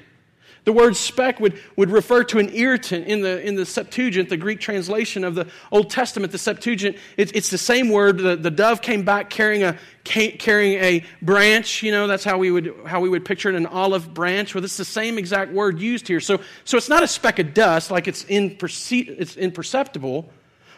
[0.63, 4.37] The word speck would, would refer to an irritant in the, in the Septuagint, the
[4.37, 6.97] Greek translation of the Old Testament, the Septuagint.
[7.17, 8.19] It, it's the same word.
[8.19, 11.81] The, the dove came back carrying a, carrying a branch.
[11.81, 14.53] You know, that's how we would, how we would picture it, an olive branch.
[14.53, 16.19] Well, it's the same exact word used here.
[16.19, 20.31] So, so it's not a speck of dust, like it's, imperce- it's imperceptible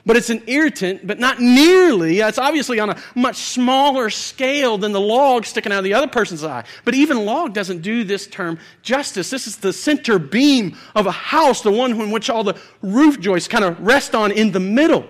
[0.05, 2.19] but it's an irritant, but not nearly.
[2.19, 6.07] It's obviously on a much smaller scale than the log sticking out of the other
[6.07, 6.65] person's eye.
[6.83, 9.29] But even log doesn't do this term justice.
[9.29, 13.19] This is the center beam of a house, the one in which all the roof
[13.19, 15.05] joists kind of rest on in the middle.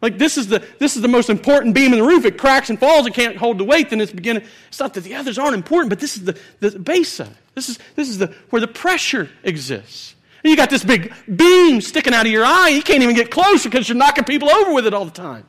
[0.00, 2.24] Like this is the this is the most important beam in the roof.
[2.24, 3.06] It cracks and falls.
[3.06, 3.90] It can't hold the weight.
[3.90, 4.44] Then it's beginning.
[4.68, 7.36] It's not that the others aren't important, but this is the, the base of it.
[7.54, 10.16] This is this is the where the pressure exists.
[10.42, 12.70] You got this big beam sticking out of your eye.
[12.70, 15.46] You can't even get close because you're knocking people over with it all the time.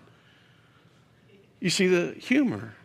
[1.60, 2.76] You see the humor.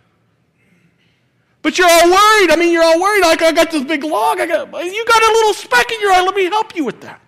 [1.61, 2.51] But you're all worried.
[2.51, 3.23] I mean, you're all worried.
[3.23, 4.41] Like, I got this big log.
[4.41, 6.23] I got, you got a little speck in your eye.
[6.23, 7.21] Let me help you with that.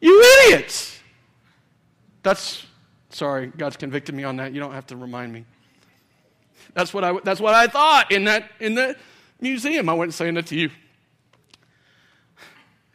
[0.00, 1.00] You idiots.
[2.22, 2.64] That's,
[3.10, 4.52] sorry, God's convicted me on that.
[4.52, 5.44] You don't have to remind me.
[6.74, 8.94] That's what I, that's what I thought in that, in the
[9.40, 9.88] museum.
[9.88, 10.70] I wasn't saying that to you.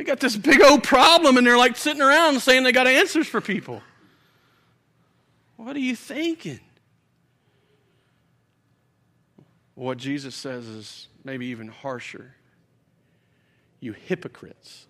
[0.04, 3.26] They got this big old problem and they're like sitting around saying they got answers
[3.26, 3.82] for people.
[5.56, 6.60] What are you thinking?
[9.76, 12.36] What Jesus says is maybe even harsher.
[13.80, 14.88] You hypocrites.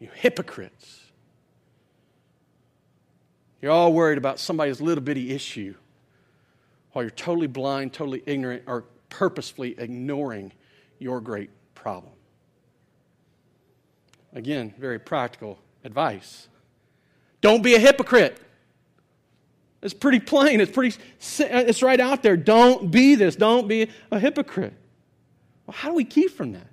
[0.00, 0.98] You hypocrites.
[3.62, 5.76] You're all worried about somebody's little bitty issue
[6.90, 10.50] while you're totally blind, totally ignorant, or purposefully ignoring
[10.98, 12.14] your great problem.
[14.34, 16.48] Again, very practical advice.
[17.40, 18.40] Don't be a hypocrite.
[19.80, 20.60] It's pretty plain.
[20.60, 22.36] It's pretty uh, it's right out there.
[22.36, 23.36] Don't be this.
[23.36, 24.74] Don't be a hypocrite.
[25.66, 26.66] Well, how do we keep from that?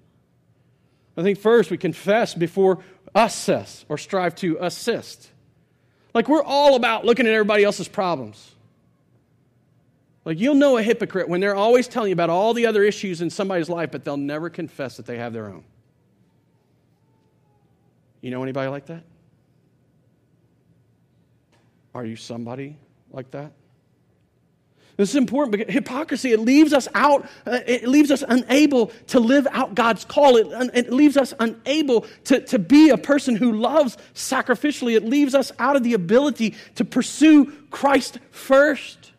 [1.18, 2.84] I think first we confess before
[3.14, 5.30] assess or strive to assist.
[6.14, 8.52] Like we're all about looking at everybody else's problems.
[10.26, 13.22] Like you'll know a hypocrite when they're always telling you about all the other issues
[13.22, 15.64] in somebody's life, but they'll never confess that they have their own.
[18.26, 19.04] You know anybody like that?
[21.94, 22.76] Are you somebody
[23.12, 23.52] like that?
[24.98, 29.20] This is important because hypocrisy, it leaves us out, uh, it leaves us unable to
[29.20, 30.38] live out God's call.
[30.38, 34.96] It, it leaves us unable to, to be a person who loves sacrificially.
[34.96, 39.12] It leaves us out of the ability to pursue Christ first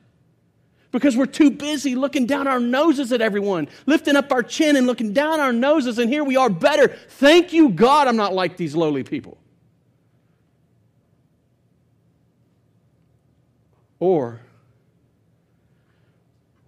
[0.97, 4.87] because we're too busy looking down our noses at everyone, lifting up our chin and
[4.87, 6.89] looking down our noses, and here we are better.
[6.89, 9.37] Thank you, God, I'm not like these lowly people.
[14.01, 14.41] Or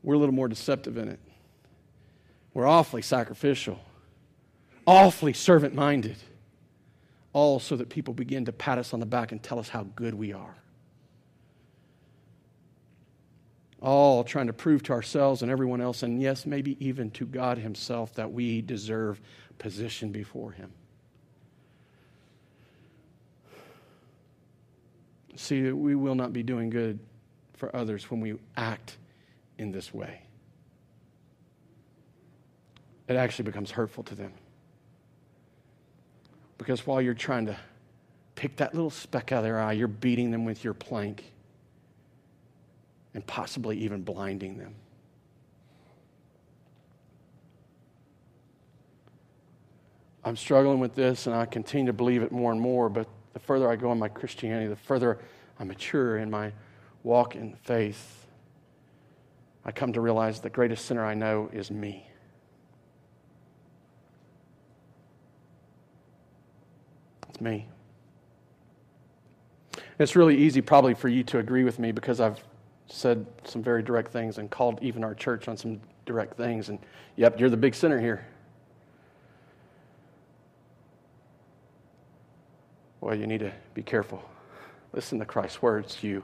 [0.02, 1.20] we're a little more deceptive in it.
[2.52, 3.80] We're awfully sacrificial,
[4.86, 6.16] awfully servant minded,
[7.32, 9.84] all so that people begin to pat us on the back and tell us how
[9.96, 10.54] good we are.
[13.80, 17.58] All trying to prove to ourselves and everyone else, and yes, maybe even to God
[17.58, 19.20] Himself, that we deserve
[19.58, 20.72] position before Him.
[25.36, 26.98] See, we will not be doing good
[27.54, 28.96] for others when we act
[29.56, 30.22] in this way.
[33.06, 34.32] It actually becomes hurtful to them.
[36.58, 37.56] Because while you're trying to
[38.34, 41.32] pick that little speck out of their eye, you're beating them with your plank
[43.14, 44.74] and possibly even blinding them.
[50.24, 53.38] I'm struggling with this and I continue to believe it more and more, but the
[53.38, 55.18] further I go in my Christianity, the further
[55.58, 56.52] I mature in my
[57.02, 58.26] walk in faith,
[59.64, 62.06] I come to realize the greatest sinner I know is me.
[67.28, 67.66] It's me.
[69.98, 72.42] It's really easy, probably, for you to agree with me because I've
[72.88, 76.68] said some very direct things and called even our church on some direct things.
[76.68, 76.78] And
[77.16, 78.26] yep, you're the big sinner here.
[83.00, 84.22] Well, you need to be careful.
[84.92, 86.22] Listen to Christ's words, you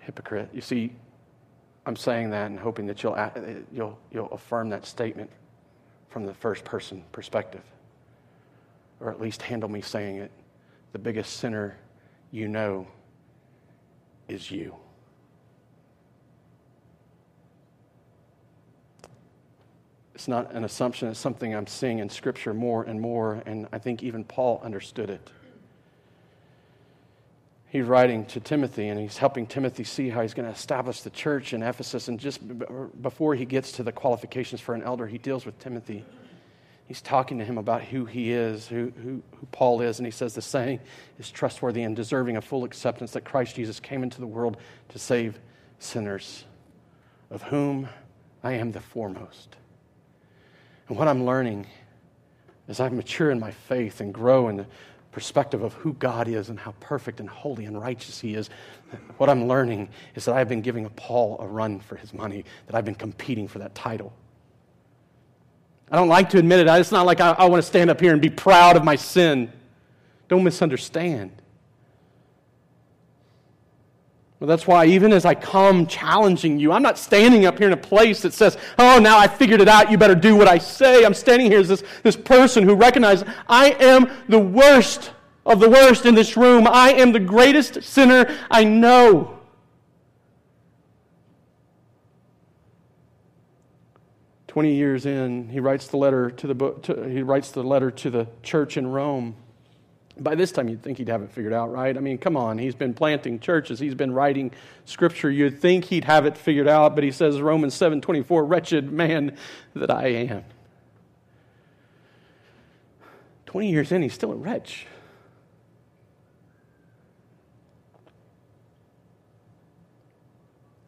[0.00, 0.50] hypocrite.
[0.52, 0.92] You see,
[1.86, 3.16] I'm saying that and hoping that you'll,
[3.72, 5.30] you'll, you'll affirm that statement
[6.08, 7.62] from the first person perspective,
[9.00, 10.30] or at least handle me saying it.
[10.92, 11.76] The biggest sinner
[12.30, 12.86] you know
[14.28, 14.74] is you.
[20.24, 23.78] It's not an assumption, it's something I'm seeing in Scripture more and more, and I
[23.78, 25.30] think even Paul understood it.
[27.68, 31.10] He's writing to Timothy, and he's helping Timothy see how he's going to establish the
[31.10, 32.08] church in Ephesus.
[32.08, 32.40] And just
[33.02, 36.06] before he gets to the qualifications for an elder, he deals with Timothy.
[36.88, 40.10] He's talking to him about who he is, who, who, who Paul is, and he
[40.10, 40.80] says the saying
[41.18, 44.56] is trustworthy and deserving of full acceptance that Christ Jesus came into the world
[44.88, 45.38] to save
[45.80, 46.46] sinners,
[47.30, 47.90] of whom
[48.42, 49.58] I am the foremost.
[50.88, 51.66] And what I'm learning
[52.68, 54.66] as I mature in my faith and grow in the
[55.12, 58.50] perspective of who God is and how perfect and holy and righteous He is,
[59.16, 62.74] what I'm learning is that I've been giving Paul a run for his money, that
[62.74, 64.12] I've been competing for that title.
[65.90, 66.66] I don't like to admit it.
[66.66, 68.96] It's not like I, I want to stand up here and be proud of my
[68.96, 69.52] sin.
[70.28, 71.30] Don't misunderstand.
[74.44, 77.72] Well, that's why, even as I come challenging you, I'm not standing up here in
[77.72, 79.90] a place that says, Oh, now I figured it out.
[79.90, 81.06] You better do what I say.
[81.06, 85.12] I'm standing here as this, this person who recognizes I am the worst
[85.46, 86.68] of the worst in this room.
[86.70, 89.38] I am the greatest sinner I know.
[94.46, 96.82] Twenty years in, he writes the letter to the book.
[96.82, 99.36] To, he writes the letter to the church in Rome.
[100.16, 101.96] By this time, you'd think he'd have it figured out, right?
[101.96, 102.56] I mean, come on.
[102.58, 103.80] He's been planting churches.
[103.80, 104.52] He's been writing
[104.84, 105.28] scripture.
[105.28, 109.36] You'd think he'd have it figured out, but he says, Romans 7 24, wretched man
[109.74, 110.44] that I am.
[113.46, 114.86] 20 years in, he's still a wretch.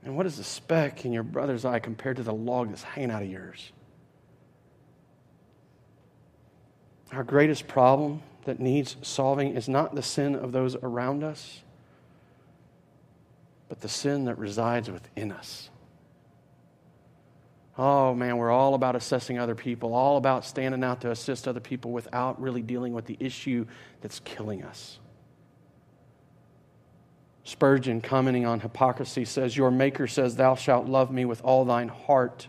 [0.05, 3.11] And what is the speck in your brother's eye compared to the log that's hanging
[3.11, 3.73] out of yours?
[7.11, 11.63] Our greatest problem that needs solving is not the sin of those around us,
[13.69, 15.69] but the sin that resides within us.
[17.79, 21.61] Oh man, we're all about assessing other people, all about standing out to assist other
[21.61, 23.67] people without really dealing with the issue
[24.01, 24.99] that's killing us.
[27.45, 31.89] Spurgeon, commenting on hypocrisy, says, Your Maker says, Thou shalt love me with all thine
[31.89, 32.49] heart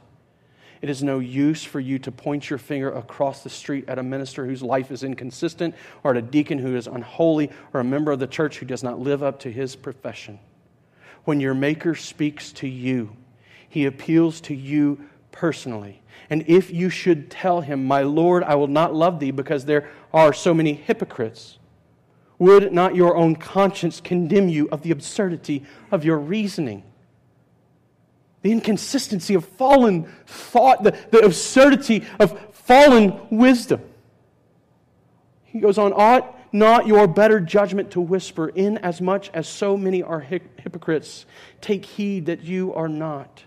[0.82, 4.04] it is no use for you to point your finger across the street at a
[4.04, 8.12] minister whose life is inconsistent, or at a deacon who is unholy, or a member
[8.12, 10.40] of the church who does not live up to his profession.
[11.24, 13.16] When your Maker speaks to you,
[13.68, 16.02] he appeals to you personally.
[16.30, 19.90] And if you should tell him, My Lord, I will not love thee because there
[20.14, 21.58] are so many hypocrites,
[22.40, 26.84] would not your own conscience condemn you of the absurdity of your reasoning?
[28.48, 33.82] The inconsistency of fallen thought, the, the absurdity of fallen wisdom.
[35.44, 39.76] He goes on, ought not your better judgment to whisper, in as much as so
[39.76, 41.26] many are hypocrites,
[41.60, 43.44] take heed that you are not.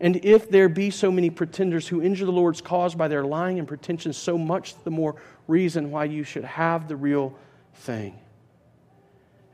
[0.00, 3.58] And if there be so many pretenders who injure the Lord's cause by their lying
[3.58, 5.16] and pretension, so much the more
[5.46, 7.34] reason why you should have the real
[7.74, 8.18] thing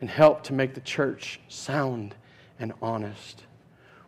[0.00, 2.14] and help to make the church sound
[2.60, 3.42] and honest.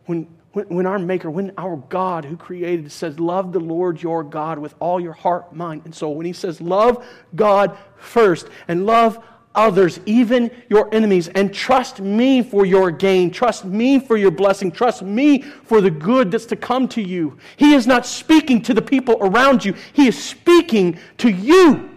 [0.05, 4.23] When when, when our Maker, when our God who created says, Love the Lord your
[4.23, 8.85] God with all your heart, mind, and soul, when he says, Love God first and
[8.85, 9.23] love
[9.55, 14.71] others, even your enemies, and trust me for your gain, trust me for your blessing,
[14.71, 17.37] trust me for the good that's to come to you.
[17.57, 21.89] He is not speaking to the people around you, He is speaking to you.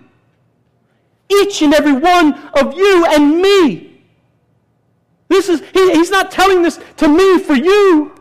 [1.29, 4.03] Each and every one of you and me.
[5.29, 8.15] This is, he, He's not telling this to me for you.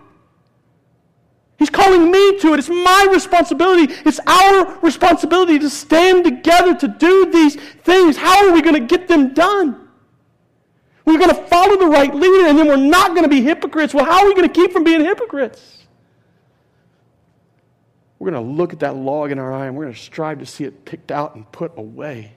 [1.58, 2.60] He's calling me to it.
[2.60, 3.94] It's my responsibility.
[4.06, 8.18] It's our responsibility to stand together to do these things.
[8.18, 9.88] How are we going to get them done?
[11.06, 13.94] We're going to follow the right leader and then we're not going to be hypocrites.
[13.94, 15.86] Well, how are we going to keep from being hypocrites?
[18.20, 20.40] We're going to look at that log in our eye and we're going to strive
[20.40, 22.32] to see it picked out and put away.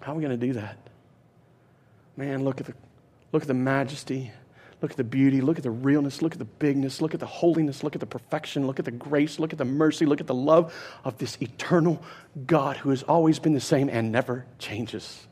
[0.00, 0.78] How are we going to do that?
[2.16, 2.74] Man, look at the,
[3.32, 4.32] look at the majesty
[4.80, 7.26] Look at the beauty, look at the realness, look at the bigness, look at the
[7.26, 10.28] holiness, look at the perfection, look at the grace, look at the mercy, look at
[10.28, 10.72] the love
[11.04, 12.00] of this eternal
[12.46, 15.26] God who has always been the same and never changes.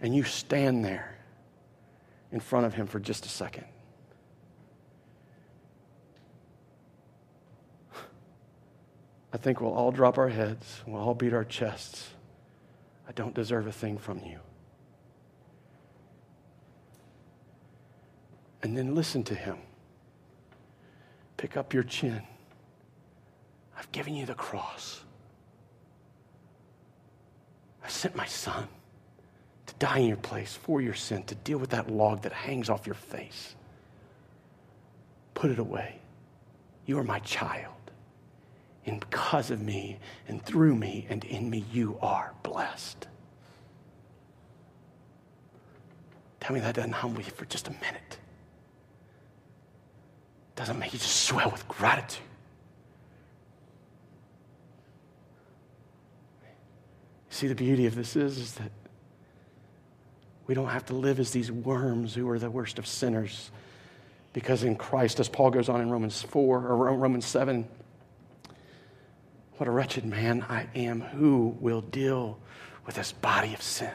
[0.00, 1.18] And you stand there
[2.32, 3.66] in front of Him for just a second.
[9.34, 12.08] I think we'll all drop our heads, we'll all beat our chests.
[13.06, 14.38] I don't deserve a thing from you.
[18.64, 19.58] And then listen to him.
[21.36, 22.22] Pick up your chin.
[23.78, 25.04] I've given you the cross.
[27.84, 28.66] I sent my son
[29.66, 32.70] to die in your place for your sin, to deal with that log that hangs
[32.70, 33.54] off your face.
[35.34, 35.98] Put it away.
[36.86, 37.74] You are my child.
[38.86, 43.08] And because of me, and through me, and in me, you are blessed.
[46.40, 48.18] Tell me that doesn't humble you for just a minute.
[50.56, 52.22] Doesn't make you just swell with gratitude.
[57.30, 58.70] See, the beauty of this is, is that
[60.46, 63.50] we don't have to live as these worms who are the worst of sinners.
[64.32, 67.66] Because in Christ, as Paul goes on in Romans 4 or Romans 7,
[69.56, 71.00] what a wretched man I am.
[71.00, 72.38] Who will deal
[72.86, 73.90] with this body of sin?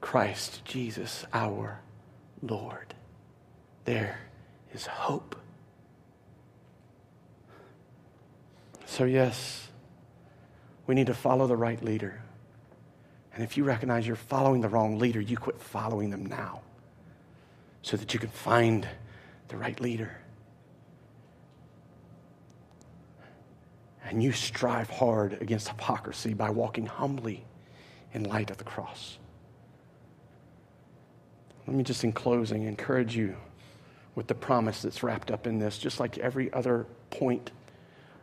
[0.00, 1.80] Christ Jesus our
[2.42, 2.94] Lord.
[3.84, 4.18] There
[4.72, 5.36] is hope.
[8.86, 9.68] So, yes,
[10.86, 12.20] we need to follow the right leader.
[13.34, 16.62] And if you recognize you're following the wrong leader, you quit following them now
[17.82, 18.86] so that you can find
[19.48, 20.16] the right leader.
[24.04, 27.44] And you strive hard against hypocrisy by walking humbly
[28.12, 29.18] in light of the cross.
[31.66, 33.36] Let me just, in closing, encourage you
[34.14, 37.50] with the promise that's wrapped up in this, just like every other point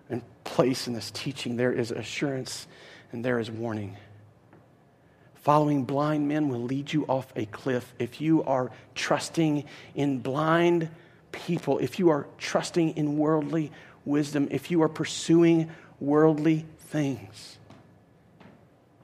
[0.10, 2.68] and place in this teaching, there is assurance
[3.12, 3.98] and there is warning.
[5.36, 7.94] Following blind men will lead you off a cliff.
[8.00, 9.64] If you are trusting
[9.96, 10.90] in blind
[11.32, 13.72] people, if you are trusting in worldly
[14.04, 15.70] wisdom, if you are pursuing
[16.00, 17.58] worldly things,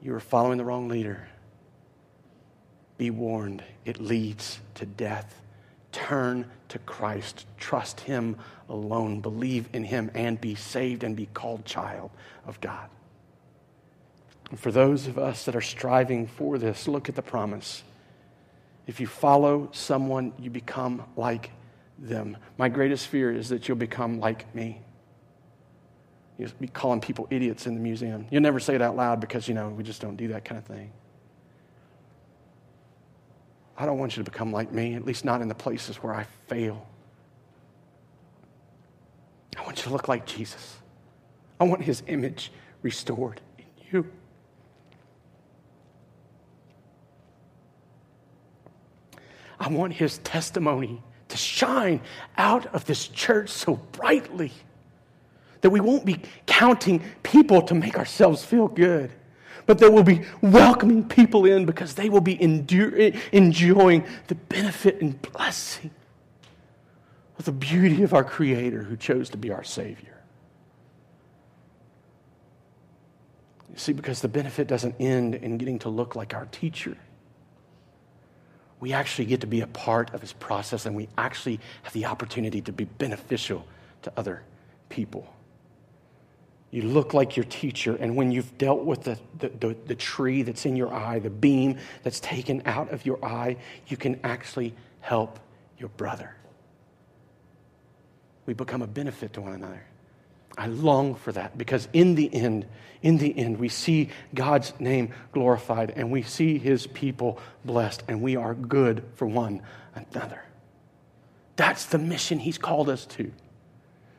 [0.02, 1.26] you are following the wrong leader.
[2.98, 5.40] Be warned, it leads to death.
[5.94, 7.46] Turn to Christ.
[7.56, 8.36] Trust Him
[8.68, 9.20] alone.
[9.20, 12.10] Believe in Him and be saved and be called child
[12.46, 12.90] of God.
[14.50, 17.84] And for those of us that are striving for this, look at the promise.
[18.88, 21.52] If you follow someone, you become like
[21.96, 22.38] them.
[22.58, 24.80] My greatest fear is that you'll become like me.
[26.38, 28.26] You'll be calling people idiots in the museum.
[28.30, 30.58] You'll never say it out loud because, you know, we just don't do that kind
[30.58, 30.90] of thing.
[33.76, 36.14] I don't want you to become like me, at least not in the places where
[36.14, 36.86] I fail.
[39.56, 40.76] I want you to look like Jesus.
[41.60, 42.52] I want his image
[42.82, 44.10] restored in you.
[49.58, 52.00] I want his testimony to shine
[52.36, 54.52] out of this church so brightly
[55.62, 59.10] that we won't be counting people to make ourselves feel good
[59.66, 65.20] but that will be welcoming people in because they will be enjoying the benefit and
[65.22, 65.90] blessing
[67.38, 70.14] of the beauty of our Creator who chose to be our Savior.
[73.72, 76.96] You see, because the benefit doesn't end in getting to look like our teacher.
[78.78, 82.04] We actually get to be a part of his process and we actually have the
[82.04, 83.66] opportunity to be beneficial
[84.02, 84.42] to other
[84.90, 85.26] people.
[86.74, 90.42] You look like your teacher, and when you've dealt with the, the, the, the, tree
[90.42, 94.74] that's in your eye, the beam that's taken out of your eye, you can actually
[94.98, 95.38] help
[95.78, 96.34] your brother.
[98.46, 99.84] We become a benefit to one another.
[100.58, 102.66] I long for that because in the end,
[103.02, 108.20] in the end, we see God's name glorified and we see his people blessed and
[108.20, 109.62] we are good for one
[109.94, 110.42] another.
[111.54, 113.30] That's the mission he's called us to.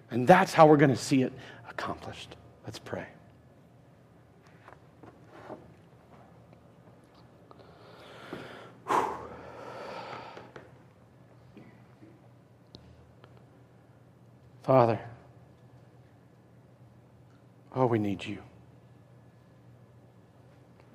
[0.10, 1.34] And that's how we're going to see it
[1.70, 2.38] accomplished.
[2.66, 3.05] Let's pray.
[14.63, 14.99] Father,
[17.76, 18.39] oh, we need you.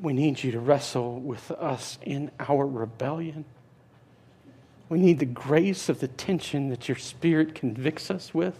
[0.00, 3.44] We need you to wrestle with us in our rebellion.
[4.88, 8.58] We need the grace of the tension that your Spirit convicts us with.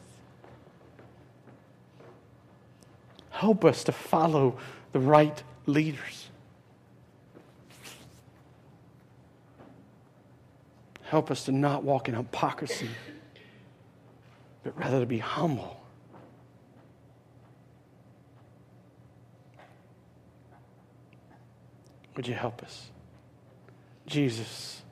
[3.41, 4.59] Help us to follow
[4.93, 6.29] the right leaders.
[11.05, 12.91] Help us to not walk in hypocrisy,
[14.63, 15.81] but rather to be humble.
[22.17, 22.91] Would you help us?
[24.07, 24.83] Jesus,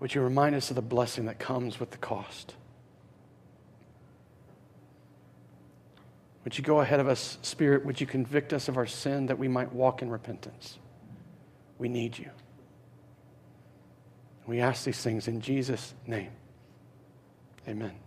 [0.00, 2.54] would you remind us of the blessing that comes with the cost?
[6.46, 7.84] Would you go ahead of us, Spirit?
[7.84, 10.78] Would you convict us of our sin that we might walk in repentance?
[11.76, 12.30] We need you.
[14.46, 16.30] We ask these things in Jesus' name.
[17.66, 18.05] Amen.